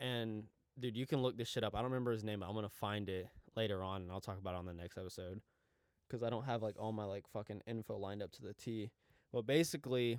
[0.00, 0.44] And
[0.76, 1.76] dude, you can look this shit up.
[1.76, 2.40] I don't remember his name.
[2.40, 4.98] But I'm gonna find it later on, and I'll talk about it on the next
[4.98, 5.40] episode.
[6.10, 8.90] Cause I don't have like all my like fucking info lined up to the T.
[9.32, 10.18] But basically,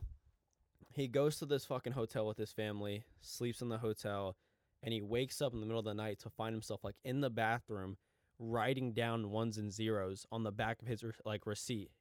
[0.94, 4.36] he goes to this fucking hotel with his family, sleeps in the hotel,
[4.84, 7.22] and he wakes up in the middle of the night to find himself like in
[7.22, 7.98] the bathroom
[8.40, 11.92] writing down ones and zeros on the back of his like receipt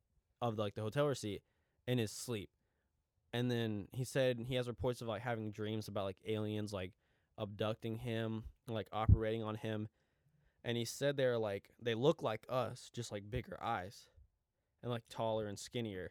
[0.40, 1.42] of like the hotel receipt
[1.86, 2.48] in his sleep.
[3.32, 6.92] And then he said he has reports of like having dreams about like aliens like
[7.38, 9.88] abducting him, like operating on him.
[10.64, 14.06] And he said they're like they look like us, just like bigger eyes
[14.82, 16.10] and like taller and skinnier.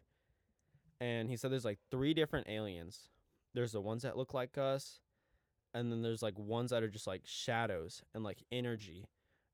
[1.01, 3.09] And he said there's like three different aliens.
[3.53, 4.99] There's the ones that look like us,
[5.73, 9.05] and then there's like ones that are just like shadows and like energy.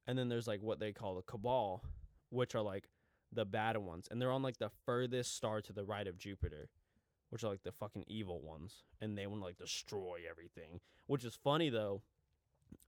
[0.08, 1.84] And then there's like what they call the cabal,
[2.30, 2.90] which are like
[3.32, 4.08] the bad ones.
[4.10, 6.70] And they're on like the furthest star to the right of Jupiter,
[7.30, 8.84] which are like the fucking evil ones.
[9.02, 10.80] And they want to like destroy everything.
[11.08, 12.02] Which is funny though,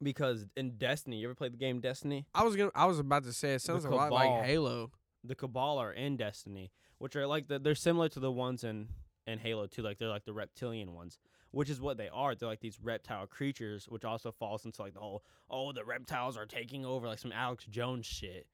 [0.02, 2.26] because in Destiny, you ever played the game Destiny?
[2.34, 4.92] I was gonna I was about to say it sounds a lot like Halo.
[5.24, 8.90] The Cabal are in Destiny, which are like the, they're similar to the ones in
[9.26, 11.20] in Halo 2, like they're like the reptilian ones,
[11.52, 12.34] which is what they are.
[12.34, 16.38] They're like these reptile creatures, which also falls into like the whole oh the reptiles
[16.38, 18.48] are taking over, like some Alex Jones shit.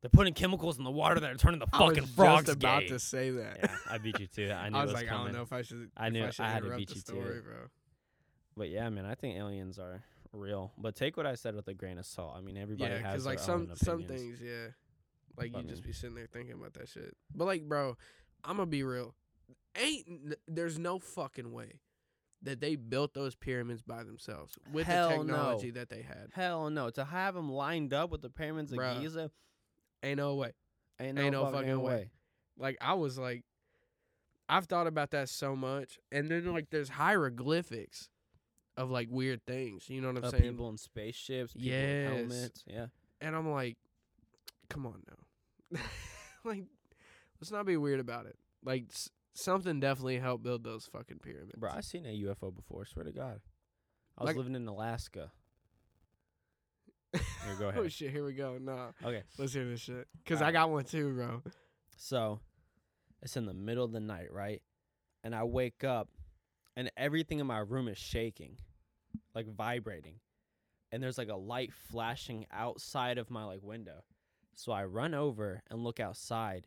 [0.00, 2.56] They're putting chemicals in the water that are turning the I fucking was frogs just
[2.58, 2.88] about gay.
[2.88, 3.58] to say that.
[3.60, 4.50] Yeah, I beat you too.
[4.52, 5.22] I knew I it was was like, coming.
[5.22, 5.90] I don't know if I should.
[5.96, 7.44] I knew- I, should I had to beat you to story, it.
[7.44, 7.54] bro.
[8.56, 10.72] But yeah, man, I think aliens are real.
[10.78, 12.34] But take what I said with a grain of salt.
[12.36, 14.68] I mean, everybody Yeah, has like some some things, yeah,
[15.38, 17.16] like you I just be sitting there thinking about that shit.
[17.34, 17.96] But like, bro,
[18.44, 19.14] I'm gonna be real.
[19.76, 21.80] Ain't there's no fucking way
[22.42, 25.08] that they built those pyramids by themselves with the no.
[25.18, 26.28] technology that they had.
[26.32, 26.90] Hell no!
[26.90, 29.00] To have them lined up with the pyramids of Bruh.
[29.00, 29.30] Giza,
[30.02, 30.52] Ain't no way.
[31.00, 31.92] ain't no, Ain't no fucking, fucking way.
[31.94, 32.10] way.
[32.58, 33.44] Like I was like,
[34.48, 38.08] I've thought about that so much, and then like there's hieroglyphics
[38.76, 39.88] of like weird things.
[39.90, 40.42] You know what I'm Uh, saying?
[40.44, 42.12] people in spaceships, people Yes.
[42.12, 42.64] helmets.
[42.66, 42.86] Yeah.
[43.20, 43.76] And I'm like,
[44.68, 45.16] come on now.
[46.44, 46.64] like,
[47.40, 48.36] let's not be weird about it.
[48.64, 51.52] Like, s- something definitely helped build those fucking pyramids.
[51.58, 52.84] Bro, I seen a UFO before.
[52.86, 53.40] Swear to God.
[54.16, 55.30] I was Like- living in Alaska.
[57.12, 57.22] Here,
[57.58, 58.10] go oh, shit.
[58.10, 58.58] Here we go.
[58.60, 58.88] Nah.
[59.04, 59.22] Okay.
[59.38, 60.06] Let's hear this shit.
[60.22, 60.54] Because I Alright.
[60.54, 61.42] got one too, bro.
[61.96, 62.40] So,
[63.22, 64.62] it's in the middle of the night, right?
[65.24, 66.08] And I wake up,
[66.76, 68.56] and everything in my room is shaking,
[69.34, 70.20] like vibrating,
[70.92, 74.04] and there's like a light flashing outside of my like window.
[74.58, 76.66] So I run over and look outside,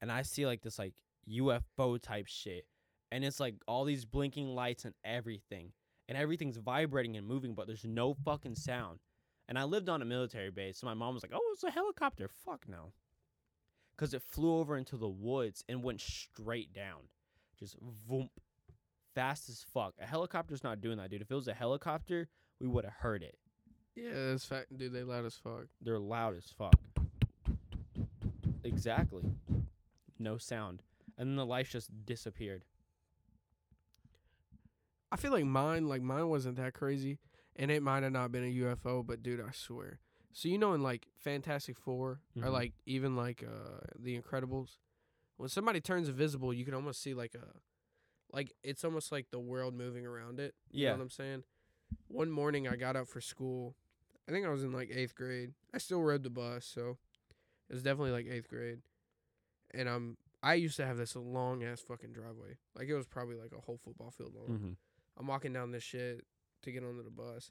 [0.00, 0.94] and I see like this like
[1.30, 2.66] UFO type shit,
[3.12, 5.72] and it's like all these blinking lights and everything,
[6.08, 8.98] and everything's vibrating and moving, but there's no fucking sound.
[9.48, 11.70] And I lived on a military base, so my mom was like, "Oh, it's a
[11.70, 12.92] helicopter." Fuck no
[13.98, 17.00] because it flew over into the woods and went straight down,
[17.58, 17.76] just
[18.08, 18.30] voomp,
[19.14, 19.94] fast as fuck.
[20.00, 21.20] A helicopter's not doing that, dude.
[21.20, 22.28] If it was a helicopter,
[22.60, 23.36] we would have heard it.
[23.96, 24.76] Yeah, that's fact.
[24.76, 25.66] Dude, they loud as fuck.
[25.82, 26.76] They're loud as fuck.
[28.68, 29.24] Exactly.
[30.18, 30.82] No sound,
[31.16, 32.64] and then the lights just disappeared.
[35.10, 37.18] I feel like mine, like mine wasn't that crazy,
[37.56, 40.00] and it might have not been a UFO, but dude, I swear.
[40.32, 42.52] So you know, in like Fantastic 4 or Mhm.
[42.52, 44.78] like even like uh The Incredibles,
[45.36, 47.46] when somebody turns invisible, you can almost see like a,
[48.32, 50.54] like it's almost like the world moving around it.
[50.70, 50.90] You Yeah.
[50.90, 51.44] know what I'm saying?
[52.08, 53.74] One morning I got up for school,
[54.28, 55.54] I think I was in like eighth grade.
[55.72, 56.98] I still rode the bus, so
[57.68, 58.78] it was definitely like eighth grade.
[59.72, 62.56] And I'm I used to have this long ass fucking driveway.
[62.76, 64.56] Like it was probably like a whole football field long.
[64.58, 64.70] Mm-hmm.
[65.18, 66.24] I'm walking down this shit
[66.62, 67.50] to get onto the bus.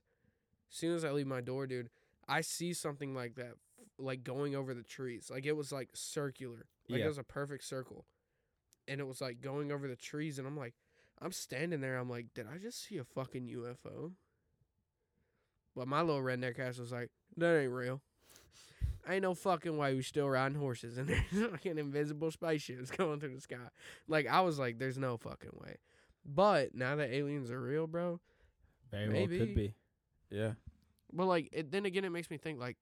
[0.72, 1.90] As soon as I leave my door, dude,
[2.28, 3.54] I see something like that,
[3.98, 5.30] like going over the trees.
[5.32, 6.66] Like it was like circular.
[6.90, 7.06] Like Yeah.
[7.06, 8.06] it was a perfect circle.
[8.88, 10.40] And it was like going over the trees.
[10.40, 10.74] And I'm like,
[11.22, 11.98] I'm standing there.
[11.98, 14.14] I'm like, did I just see a fucking UFO?
[15.76, 18.02] But my little redneck ass was like, that ain't real.
[19.10, 23.36] Ain't no fucking way we still riding horses and there's fucking invisible spaceships going through
[23.36, 23.56] the sky.
[24.08, 25.78] Like I was like, there's no fucking way.
[26.26, 28.20] But now that aliens are real, bro,
[28.91, 29.38] Very well Maybe.
[29.39, 29.74] could be.
[30.30, 30.52] Yeah.
[31.13, 32.78] But like, it, then again, it makes me think like,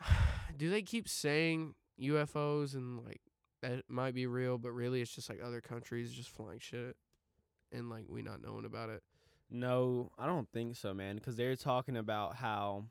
[0.56, 3.20] do they keep saying UFOs and like
[3.62, 6.96] that might be real, but really it's just like other countries just flying shit,
[7.72, 9.02] and like we not knowing about it.
[9.50, 11.14] No, I don't think so, man.
[11.14, 12.86] Because they're talking about how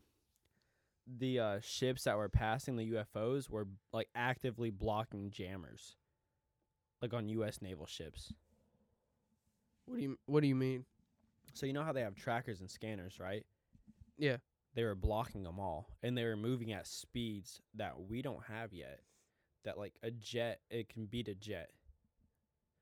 [1.08, 5.96] the uh, ships that were passing the UFOs were like actively blocking jammers,
[7.02, 7.62] like on U.S.
[7.62, 8.34] naval ships.
[9.86, 10.86] What do you What do you mean?
[11.54, 13.46] So you know how they have trackers and scanners, right?
[14.18, 14.38] Yeah.
[14.76, 18.74] They were blocking them all, and they were moving at speeds that we don't have
[18.74, 19.02] yet.
[19.66, 21.70] That like a jet, it can beat a jet.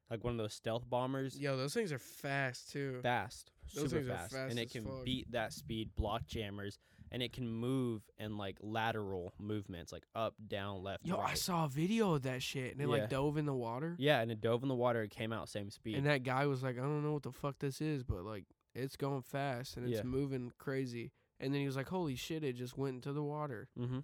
[0.10, 2.99] Like one of those stealth bombers, Yo, those things are fast too.
[3.01, 5.05] fast, Those super things are fast, fast and it can fuck.
[5.05, 6.79] beat that speed, block jammers,
[7.12, 11.65] and it can move in like lateral movements, like up, down, left, Yo, I saw
[11.65, 12.89] a video of that shit, and it Yeah.
[13.02, 13.95] like dove in the water.
[14.00, 15.02] Yeah, and it dove in the water.
[15.04, 15.95] It came out same speed.
[15.97, 18.45] And that guy was like, I don't know what the fuck this is, but like
[18.74, 20.04] it's going fast and it's Yeah.
[20.04, 21.12] moving crazy.
[21.39, 23.67] And then he was like, Holy shit, it just went into the water.
[23.78, 24.00] mm-hmm.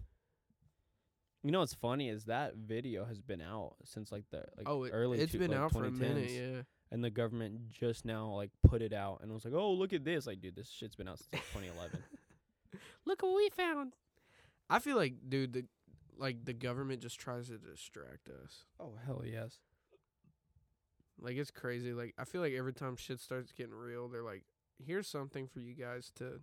[1.43, 4.79] You know what's funny is that video has been out since like the like early.
[4.79, 6.61] oh, it, early it's two- been like, out for a minute, yeah.
[6.91, 10.03] and the government just now like put it out and was like, "Oh, look at
[10.03, 11.99] this!" Like, dude, this shit's been out since like, 2011.
[13.05, 13.93] Look what we found.
[14.69, 15.65] I feel like, dude, the
[16.17, 18.65] like the government just tries to distract us.
[18.79, 19.59] oh hell yes.
[21.19, 21.93] Like it's crazy.
[21.93, 24.43] Like I feel like every time shit starts getting real, they're like,
[24.85, 26.39] "Here's something for you guys to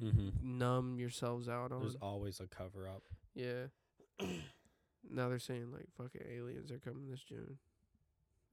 [0.00, 0.58] Mm-hmm.
[0.58, 3.02] numb yourselves out on." There's always a cover up.
[3.34, 3.66] Yeah.
[5.10, 7.58] now they're saying like fucking aliens are coming this June.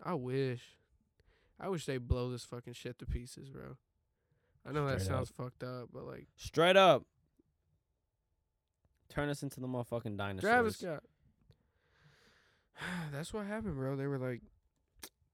[0.04, 0.62] I wish.
[1.60, 3.78] I wish they blow this fucking shit to pieces, bro.
[4.68, 7.04] I know that Straight sounds fucked up, but like Straight up.
[9.10, 10.42] Turn us into the motherfucking dinosaurs.
[10.42, 11.04] Travis Scott.
[13.12, 13.96] That's what happened, bro.
[13.96, 14.42] They were like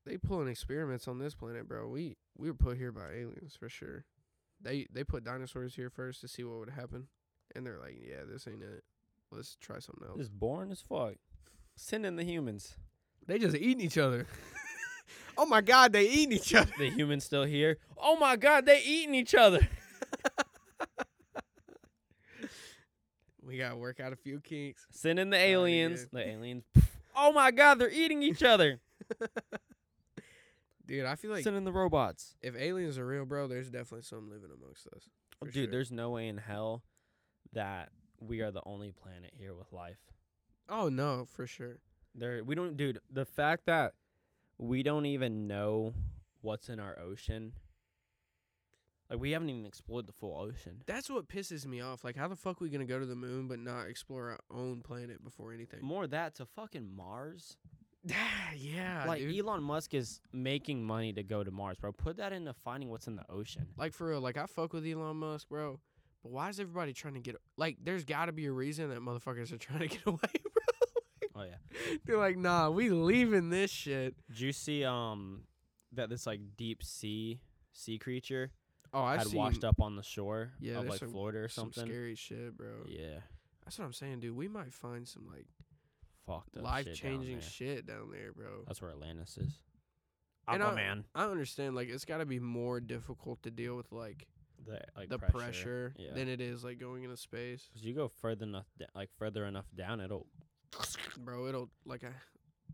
[0.06, 1.88] they pulling experiments on this planet, bro.
[1.88, 4.06] We we were put here by aliens for sure.
[4.62, 7.08] They they put dinosaurs here first to see what would happen.
[7.56, 8.84] And they're like, Yeah, this ain't it.
[9.32, 10.18] Let's try something else.
[10.18, 11.16] Just boring as fuck.
[11.76, 12.76] Send in the humans.
[13.26, 14.26] They just eating each other.
[15.40, 16.72] oh my god, they eating each other.
[16.78, 17.78] The humans still here.
[17.98, 19.68] Oh my god, they eating each other.
[23.42, 24.86] We gotta work out a few kinks.
[24.92, 26.06] Send in the aliens.
[26.14, 26.66] The aliens.
[27.22, 28.80] Oh my god, they're eating each other.
[30.86, 32.36] Dude, I feel like Send in the robots.
[32.42, 35.10] if aliens are real, bro, there's definitely some living amongst us.
[35.44, 35.68] Dude, sure.
[35.68, 36.84] there's no way in hell
[37.52, 37.90] that
[38.22, 39.98] we are the only planet here with life.
[40.70, 41.80] Oh no, for sure.
[42.14, 43.00] There, we don't, dude.
[43.12, 43.96] The fact that
[44.60, 45.94] we don't even know
[46.42, 47.54] what's in our ocean,
[49.10, 50.84] like we haven't even explored the full ocean.
[50.86, 52.04] That's what pisses me off.
[52.04, 54.40] Like, how the fuck are we gonna go to the moon but not explore our
[54.52, 55.80] own planet before anything?
[55.82, 57.58] More that to fucking Mars.
[58.56, 59.40] yeah, like dude.
[59.40, 61.92] Elon Musk is making money to go to Mars, bro.
[61.92, 63.68] Put that into finding what's in the ocean.
[63.78, 64.22] like for real.
[64.22, 65.80] Like I fuck with Elon Musk, bro.
[66.22, 67.78] But why is everybody trying to get like?
[67.82, 70.20] There's got to be a reason that motherfuckers are trying to get away.
[71.40, 71.96] Oh yeah.
[72.06, 74.16] They're like, nah, we leaving this shit.
[74.28, 75.44] Did you see um
[75.94, 77.40] that this like deep sea
[77.72, 78.52] sea creature
[78.92, 79.38] Oh, I had see.
[79.38, 81.86] washed up on the shore Yeah, of like some- Florida or some something?
[81.92, 82.86] scary shit, bro.
[82.88, 83.20] Yeah.
[83.64, 84.36] That's what I'm saying, dude.
[84.36, 85.46] We might find some like
[86.26, 88.64] Fucked up life shit changing down shit down there, bro.
[88.68, 89.60] That's where Atlantis is.
[90.48, 91.04] And I- Aquaman.
[91.14, 94.28] I understand, like, it's got to be more difficult to deal with like
[94.66, 95.38] the like the pressure.
[95.38, 96.14] pressure, Yeah.
[96.16, 97.70] than it is like going into space.
[97.74, 100.26] Cause you go further enough, da- like further enough down, it'll
[101.18, 101.48] bro.
[101.48, 102.14] It'll like a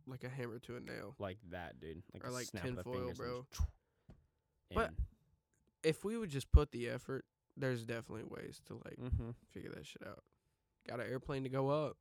[0.08, 1.16] like a hammer to a nail.
[1.20, 2.04] like that, dude.
[2.14, 3.46] Like Or like snap of the tinfoil, and bro.
[3.52, 3.62] just
[4.74, 4.94] But-
[5.84, 9.36] If we would just put the effort, there's definitely ways to like Mhm.
[9.52, 10.24] figure that shit out.
[10.88, 11.98] Got an airplane to go up.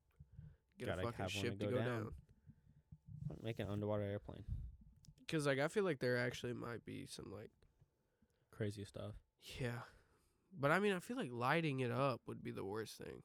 [0.78, 2.02] Get Gotta a fucking ship to to go go down.
[2.04, 2.14] down.
[3.42, 4.44] make an underwater airplane.
[5.28, 7.50] Cause like I feel like there actually might be some like
[8.50, 9.14] Crazy stuff.
[9.60, 9.82] yeah,
[10.52, 13.22] but I mean I feel like lighting it up would be the worst thing.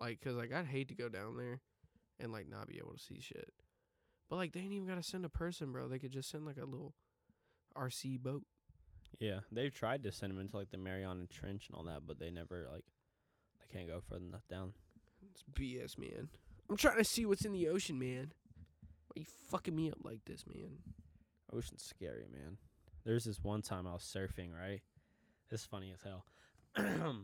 [0.00, 1.60] Like, cause like I'd hate to go down there,
[2.20, 3.52] and like not be able to see shit.
[4.28, 5.88] But like they ain't even gotta send a person, bro.
[5.88, 6.94] They could just send like a little
[7.76, 8.42] RC boat.
[9.20, 12.18] Yeah, they've tried to send them into like the Mariana Trench and all that, but
[12.18, 12.84] they never like
[13.60, 14.72] they can't go further enough down.
[15.30, 16.28] It's BS, man.
[16.68, 18.32] I'm trying to see what's in the ocean, man.
[19.06, 20.78] Why you fucking me up like this, man?
[21.52, 22.58] Ocean's scary, man.
[23.04, 24.82] There's this one time I was surfing, right?
[25.50, 26.24] It's funny as hell.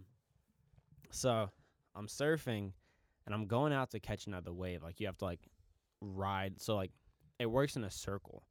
[1.10, 1.50] so
[1.94, 2.72] I'm surfing
[3.26, 4.82] and I'm going out to catch another wave.
[4.82, 5.40] Like you have to like
[6.00, 6.60] ride.
[6.60, 6.92] So like
[7.38, 8.46] it works in a circle.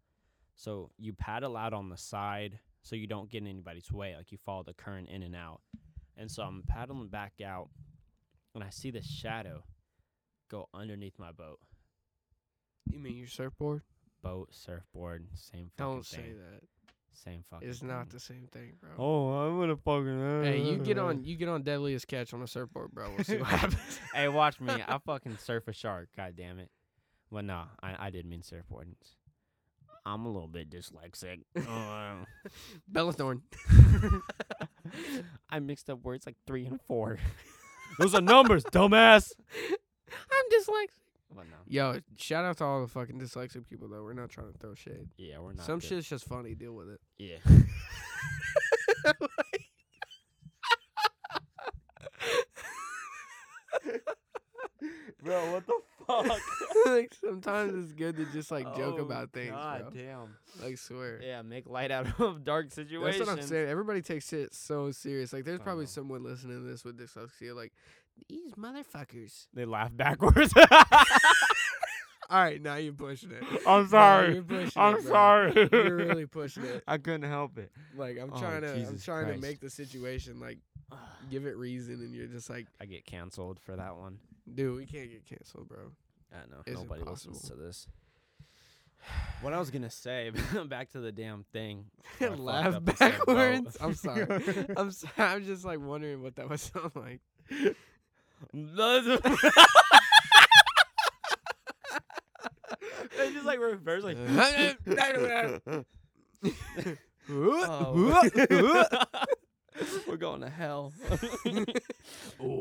[0.56, 4.16] So you paddle out on the side so you don't get in anybody's way.
[4.16, 5.62] Like you follow the current in and out.
[6.18, 7.70] And so I'm paddling back out
[8.54, 9.64] and I see this shadow
[10.50, 11.60] go underneath my boat.
[12.90, 13.84] You mean your surfboard?
[14.22, 16.20] Boat, surfboard, same fucking Don't thing.
[16.20, 16.62] say that.
[17.14, 17.90] Same fucking It's thing.
[17.90, 18.90] not the same thing, bro.
[18.98, 20.44] Oh, I'm gonna fucking.
[20.44, 23.12] Hey, you get on you get on Deadliest Catch on a surfboard, bro.
[23.16, 24.00] We'll see what happens.
[24.14, 24.74] hey, watch me.
[24.88, 26.10] I fucking surf a shark.
[26.16, 26.70] God damn it.
[27.30, 28.88] Well, no, I, I didn't mean surfboard.
[30.06, 31.42] I'm a little bit dyslexic.
[31.56, 32.26] Uh,
[32.88, 33.42] Bella Thorne.
[35.50, 37.20] I mixed up words like three and four.
[38.00, 39.32] Those are numbers, dumbass.
[40.10, 41.01] I'm dyslexic.
[41.68, 44.04] Yo, shout out to all the fucking dyslexic people though.
[44.04, 45.10] We're not trying to throw shade.
[45.18, 45.66] Yeah, we're not.
[45.66, 45.88] Some good.
[45.88, 46.54] shit's just funny.
[46.56, 47.00] Deal with it.
[47.18, 47.38] Yeah.
[55.24, 56.42] Bro, what the fuck?
[56.86, 60.02] like sometimes it's good to just like joke Oh, about things, God bro.
[60.02, 60.36] damn.
[60.64, 61.20] Like swear.
[61.22, 63.18] Yeah, make light out of dark situations.
[63.20, 63.70] That's what I'm saying.
[63.70, 65.34] Everybody takes it so serious.
[65.34, 67.56] Like there's I probably someone listening to this with dyslexia.
[67.56, 67.74] Like
[68.30, 69.48] these motherfuckers.
[69.54, 70.54] They laugh backwards.
[72.30, 73.44] All right, now you're pushing it.
[73.68, 74.36] I'm sorry.
[74.36, 75.70] you're pushing I'm it, sorry.
[75.70, 76.82] You're really pushing it.
[76.88, 77.72] I couldn't help it.
[77.98, 80.60] Like I'm Oh, trying to, I'm Jesus trying to make the situation like
[81.30, 84.20] give it reason, and you're just like, I get canceled for that one.
[84.54, 85.92] dude, we can't get canceled, bro.
[86.32, 86.62] I know.
[86.66, 87.88] It's Nobody listens to this.
[89.42, 90.32] What I was gonna say,
[90.68, 91.86] back to the damn thing.
[92.22, 93.36] Laugh up and said boat.
[93.36, 93.78] backwards.
[93.82, 94.28] I'm sorry.
[94.78, 95.14] I'm sorry.
[95.18, 97.20] I'm just like wondering what that would sound like.
[97.50, 97.76] It's
[103.34, 104.18] just like reverse, like.
[107.30, 108.22] Oh.
[110.08, 110.94] We're going to hell.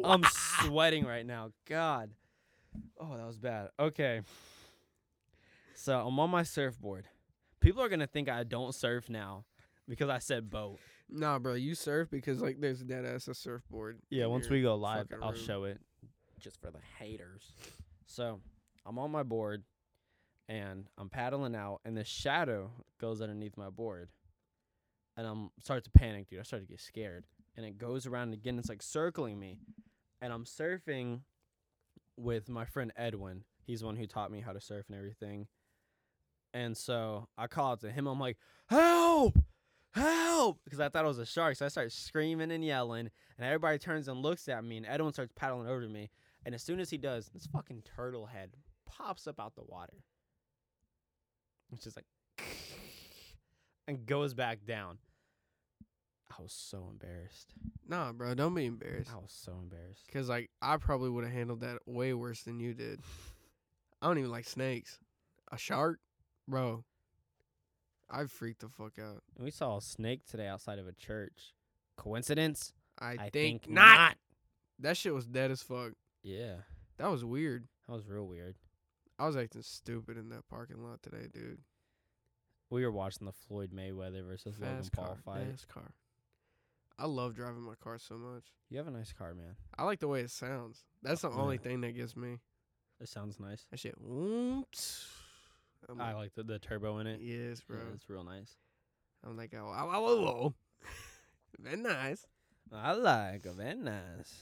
[0.04, 1.50] I'm sweating right now.
[1.68, 2.10] God.
[2.98, 3.68] Oh, that was bad.
[3.78, 4.22] Okay.
[5.74, 7.06] So I'm on my surfboard.
[7.60, 9.44] People are gonna think I don't surf now
[9.88, 10.78] because I said boat.
[11.08, 14.00] Nah, bro, you surf because like there's dead ass a surfboard.
[14.10, 15.40] Yeah, once we go live, fucking I'll room.
[15.40, 15.78] show it
[16.38, 17.52] just for the haters.
[18.06, 18.40] So
[18.86, 19.62] I'm on my board
[20.48, 24.08] and I'm paddling out, and the shadow goes underneath my board,
[25.16, 26.40] and I'm start to panic, dude.
[26.40, 27.24] I start to get scared,
[27.56, 28.58] and it goes around again.
[28.58, 29.58] It's like circling me,
[30.20, 31.20] and I'm surfing
[32.20, 33.44] with my friend Edwin.
[33.64, 35.46] He's the one who taught me how to surf and everything.
[36.52, 38.06] And so I call out to him.
[38.06, 39.38] I'm like, "Help!
[39.92, 41.56] Help!" Because I thought it was a shark.
[41.56, 45.12] So I start screaming and yelling, and everybody turns and looks at me, and Edwin
[45.12, 46.10] starts paddling over to me.
[46.44, 48.50] And as soon as he does, this fucking turtle head
[48.86, 50.02] pops up out the water.
[51.72, 52.06] It's just like,
[53.86, 54.98] and goes back down.
[56.38, 57.52] I was so embarrassed.
[57.88, 59.10] Nah, bro, don't be embarrassed.
[59.12, 60.06] I was so embarrassed.
[60.12, 63.00] Cause like I probably would have handled that way worse than you did.
[64.02, 64.98] I don't even like snakes.
[65.52, 65.98] A shark,
[66.48, 66.84] bro.
[68.10, 69.22] I freaked the fuck out.
[69.38, 71.52] We saw a snake today outside of a church.
[71.96, 72.72] Coincidence?
[72.98, 73.96] I, think, not.
[73.98, 74.16] not.
[74.80, 75.92] That shit was dead as fuck.
[76.22, 76.56] Yeah,
[76.98, 77.66] That was weird.
[77.86, 78.56] that was real weird.
[79.18, 81.58] I was acting stupid in that parking lot today, dude.
[82.70, 85.46] We were watching the Floyd Mayweather versus Logan Fast Paul car, fight.
[85.50, 85.92] fast car.
[87.00, 88.44] I love driving my car so much.
[88.68, 89.56] You have a nice car, man.
[89.78, 90.84] I like the way it sounds.
[91.02, 91.36] That's the Yeah.
[91.40, 92.38] only thing that gets me.
[93.00, 93.64] It sounds nice.
[93.70, 93.94] That shit.
[93.98, 95.08] whoops.
[95.88, 97.20] I'm I like, like the, the turbo in it.
[97.22, 97.78] yes, bro.
[97.78, 98.54] Yeah, it's real nice.
[99.24, 100.54] I'm like, oh, oh, oh, oh.
[101.58, 102.26] Very nice.
[102.70, 103.54] I like it.
[103.54, 104.34] Very nice.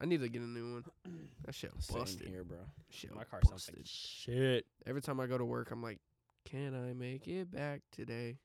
[0.00, 0.84] I need to get a new one.
[1.46, 2.28] That shit Same busted.
[2.28, 2.58] here, bro.
[2.90, 3.76] Shit My car sounds busted.
[3.78, 4.66] like shit.
[4.86, 5.98] Every time I go to work, I'm like,
[6.44, 8.36] can I make it back today?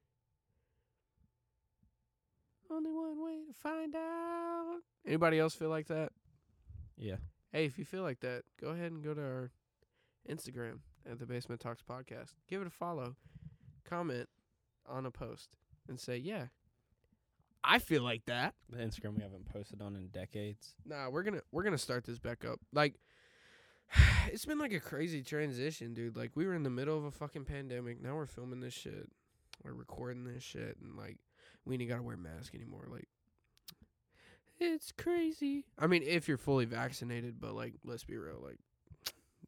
[2.69, 4.79] Only one way to find out.
[5.05, 6.11] Anybody else feel like that?
[6.97, 7.17] Yeah.
[7.51, 9.51] Hey, if you feel like that, go ahead and go to our
[10.29, 10.79] Instagram
[11.09, 12.33] at the Basement Talks Podcast.
[12.49, 13.15] Give it a follow.
[13.85, 14.27] Comment
[14.85, 15.49] on a post
[15.87, 16.47] and say, yeah,
[17.63, 18.55] I feel like that.
[18.69, 20.75] The Instagram we haven't posted on in decades.
[20.85, 22.59] Nah, we're gonna we're gonna start this back up.
[22.73, 22.95] Like,
[24.27, 26.17] it's been like a crazy transition, dude.
[26.17, 28.01] Like we were in the middle of a fucking pandemic.
[28.01, 29.09] Now we're filming this shit.
[29.63, 31.17] We're recording this shit, and like
[31.67, 32.87] we ain't gotta wear masks anymore.
[32.89, 33.07] Like,
[34.59, 35.65] it's crazy.
[35.77, 38.57] I mean, if you're fully vaccinated, but like, let's be real, like,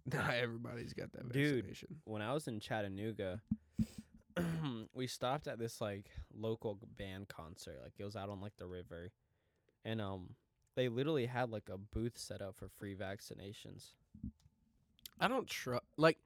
[0.13, 1.76] not everybody's got that Dude.
[2.05, 3.41] When I was in Chattanooga,
[4.93, 6.05] we stopped at this like
[6.36, 7.80] local band concert.
[7.84, 9.11] Like it was out on like the river,
[9.84, 10.36] and um,
[10.76, 13.93] they literally had like a booth set up for free vaccinations.
[15.20, 16.17] I don't trust like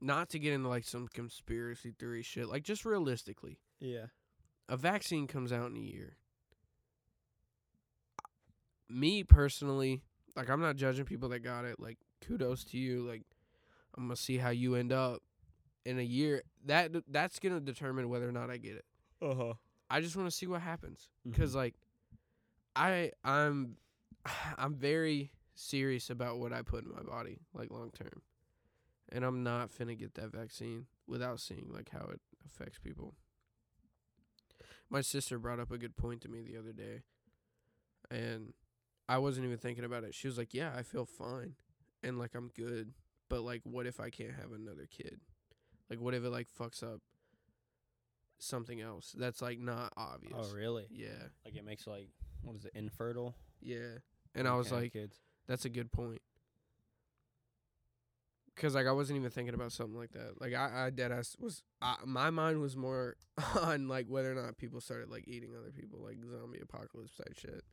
[0.00, 2.48] not to get into like some conspiracy theory shit.
[2.48, 4.06] Like just realistically, Yeah.
[4.70, 6.16] A vaccine comes out in a year.
[8.88, 10.02] Me personally,
[10.36, 11.80] like I'm not judging people that got it.
[11.80, 13.02] Like kudos to you.
[13.02, 13.22] Like
[13.96, 15.22] I'm gonna see how you end up
[15.84, 16.42] in a year.
[16.66, 18.84] That that's gonna determine whether or not I get it.
[19.20, 19.54] Uh huh.
[19.90, 21.74] I just want to see what happens because like
[22.76, 23.76] I I'm
[24.56, 28.22] I'm very serious about what I put in my body like long term,
[29.10, 33.14] and I'm not finna get that vaccine without seeing like how it affects people.
[34.90, 37.02] My sister brought up a good point to me the other day,
[38.10, 38.52] and
[39.08, 40.14] I wasn't even thinking about it.
[40.14, 41.54] She was like, "Yeah, I feel fine,
[42.02, 42.92] and like I'm good,
[43.28, 45.20] but like, what if I can't have another kid?
[45.88, 47.00] Like, what if it like fucks up
[48.38, 50.86] something else that's like not obvious?" Oh really?
[50.90, 52.08] Yeah, Like it makes like
[52.42, 53.36] what is it infertile?
[53.60, 53.98] yeah.
[54.34, 55.18] And I was like, kids.
[55.48, 56.22] that's a good point.
[58.60, 60.38] Cause like I wasn't even thinking about something like that.
[60.38, 61.62] Like I, I dead ass was.
[61.80, 63.16] I, my mind was more
[63.62, 67.34] on like whether or not people started like eating other people, like zombie apocalypse type
[67.38, 67.64] shit.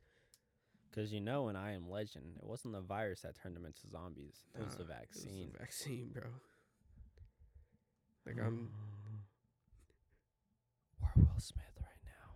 [0.94, 3.86] Cause you know in I Am Legend, it wasn't the virus that turned them into
[3.86, 4.36] zombies.
[4.58, 5.50] It was Nah, the it was vaccine.
[5.52, 6.22] the vaccine, bro.
[8.26, 8.70] Like I'm,
[11.00, 12.32] Where Will Smith right now?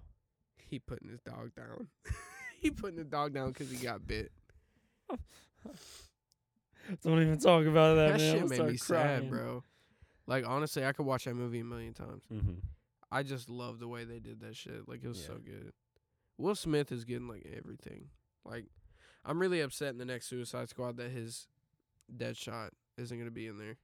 [0.69, 1.89] he putting his dog down.
[2.61, 4.31] he putting the dog down because he got bit.
[7.03, 8.33] Don't even talk about that, That, man.
[8.41, 8.79] shit made me crying.
[8.79, 9.63] sad, bro.
[10.27, 12.25] Like honestly, I could watch that movie a million times.
[12.33, 12.55] Mm-hmm.
[13.11, 14.89] I just love the way they did that shit.
[14.89, 15.73] Like it was so good.
[16.39, 18.07] Will Smith is getting like everything.
[18.45, 18.67] Like
[19.25, 21.47] I'm really upset in the next Suicide Squad that his
[22.17, 23.77] Deadshot isn't gonna be in there.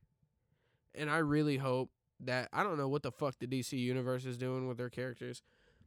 [0.94, 1.90] And I really hope
[2.20, 5.42] that I don't know what the fuck the DC universe is doing with their characters,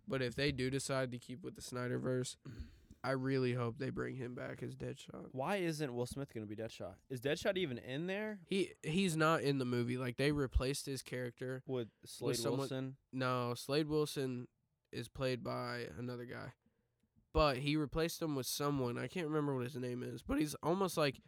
[0.08, 2.36] but if they do decide to keep with the Snyderverse,
[3.04, 5.30] I really hope they bring him back as Deadshot.
[5.32, 6.94] Why isn't Will Smith gonna be Deadshot?
[7.10, 9.98] Is Deadshot even in there He he's not in the movie.
[9.98, 11.64] Like they replaced his character.
[11.66, 12.98] with Slade someone- Wilson?
[13.12, 14.48] No, Slade Wilson
[14.92, 16.54] is played by another guy.
[17.34, 18.98] But he replaced him with someone.
[18.98, 21.22] I can't remember what his name is, but he's almost like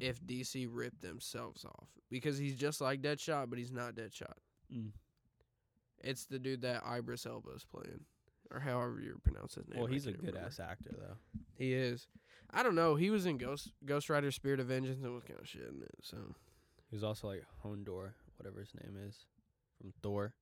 [0.00, 4.34] if DC ripped themselves off because he's just like Deadshot, but he's not Deadshot.
[4.72, 4.92] Mm.
[6.02, 8.04] It's the dude that Idris Elba is playing,
[8.54, 9.78] or however you pronounce his name.
[9.78, 10.46] Well, he's a good remember.
[10.46, 11.16] ass actor though.
[11.58, 12.06] He is.
[12.50, 12.94] I don't know.
[12.94, 15.82] He was in Ghost Ghost Rider: Spirit of Vengeance and was kind of shit in
[15.82, 15.94] it.
[16.02, 16.16] So
[16.90, 19.26] He was also like Hondor, whatever his name is,
[19.80, 20.34] from Thor.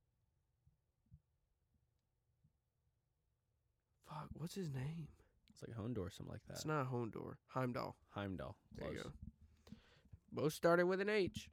[4.09, 4.29] fuck.
[4.35, 5.09] What's his name?
[5.51, 6.55] It's like Hondor, something like that.
[6.57, 7.35] It's not Hondor.
[7.49, 7.97] Heimdall.
[8.15, 8.57] Heimdall.
[8.77, 9.11] There you go.
[10.33, 11.49] Both started with an H.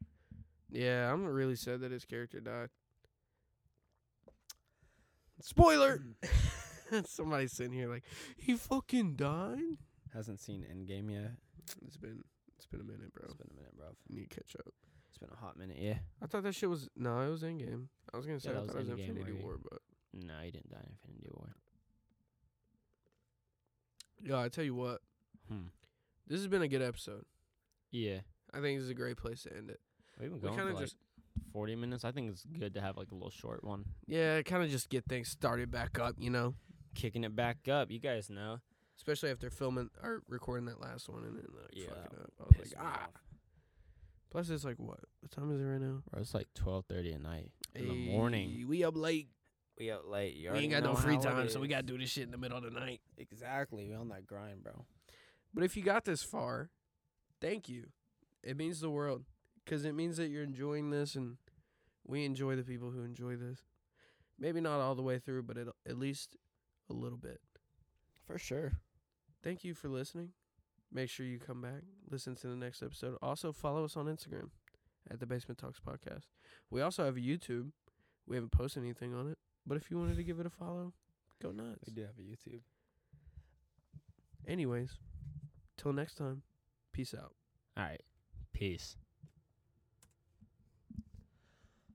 [0.71, 2.69] Yeah, I'm really sad that his character died.
[5.41, 6.01] Spoiler!
[7.05, 8.03] Somebody's sitting here like,
[8.37, 9.77] he fucking died?
[10.13, 11.31] Hasn't seen Endgame yet.
[11.85, 12.23] It's been
[12.57, 13.23] it's been a minute, bro.
[13.25, 13.87] It's been a minute, bro.
[14.09, 14.73] Need to catch up.
[15.07, 15.77] It's been a hot minute.
[15.79, 15.99] Yeah.
[16.21, 17.85] I thought that shit was no, it was Endgame.
[18.13, 19.79] I was gonna say Yeah, I that thought was it was Endgame Infinity War, but
[20.13, 21.55] No, he didn't die in Infinity War.
[24.23, 25.01] yeah, I tell you what,
[25.47, 25.67] Hmm.
[26.27, 27.25] this has been a good episode.
[27.91, 28.19] Yeah.
[28.53, 29.79] I think this is a great place to end it.
[30.19, 30.97] We've been We going kind of like just
[31.51, 32.03] 40 minutes.
[32.05, 33.85] I think it's good to have like a little short one.
[34.07, 36.55] yeah, kind of just get things started back up, you know.
[36.95, 37.91] Kicking it back up.
[37.91, 38.59] You guys know.
[38.97, 42.33] Especially after filming or recording that last one and then like Yeah, fucking up.
[42.39, 43.03] I was like, ah.
[43.03, 43.09] off.
[44.31, 44.99] Plus, it's like what?
[45.21, 46.03] What time is it right now?
[46.11, 48.65] Bro, it's like 12:30 at night in the morning.
[48.67, 49.29] We up late.
[49.79, 50.35] We out late.
[50.35, 52.37] You We ain't got no free time, so we gotta do this shit in the
[52.37, 53.01] middle of the night.
[53.17, 53.87] exactly.
[53.87, 54.85] We on that grind, bro.
[55.53, 56.69] But if you got this far,
[57.41, 57.87] thank you.
[58.43, 59.23] It means the world,
[59.69, 61.37] cause it means that you're enjoying this, and
[62.07, 63.59] we enjoy the people who enjoy this.
[64.39, 66.35] Maybe not all the way through, but at at least
[66.89, 67.39] a little bit.
[68.25, 68.73] For sure.
[69.43, 70.31] Thank you for listening.
[70.91, 73.15] Make sure you come back, listen to the next episode.
[73.21, 74.49] Also, follow us on Instagram
[75.11, 76.25] at the Basement Talks Podcast.
[76.71, 77.71] We also have a YouTube.
[78.27, 80.93] We haven't posted anything on it, but if you wanted to give it a follow,
[81.41, 81.83] go nuts.
[81.87, 82.61] We do have a YouTube.
[84.47, 84.97] Anyways,
[85.77, 86.41] till next time,
[86.91, 87.33] peace out.
[87.77, 88.01] All right.
[88.51, 88.97] Peace.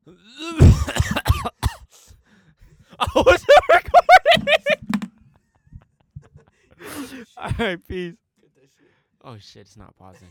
[0.07, 0.15] oh,
[3.17, 4.47] was it recording?
[7.39, 8.15] All right, peace.
[9.23, 10.29] Oh shit, it's not pausing.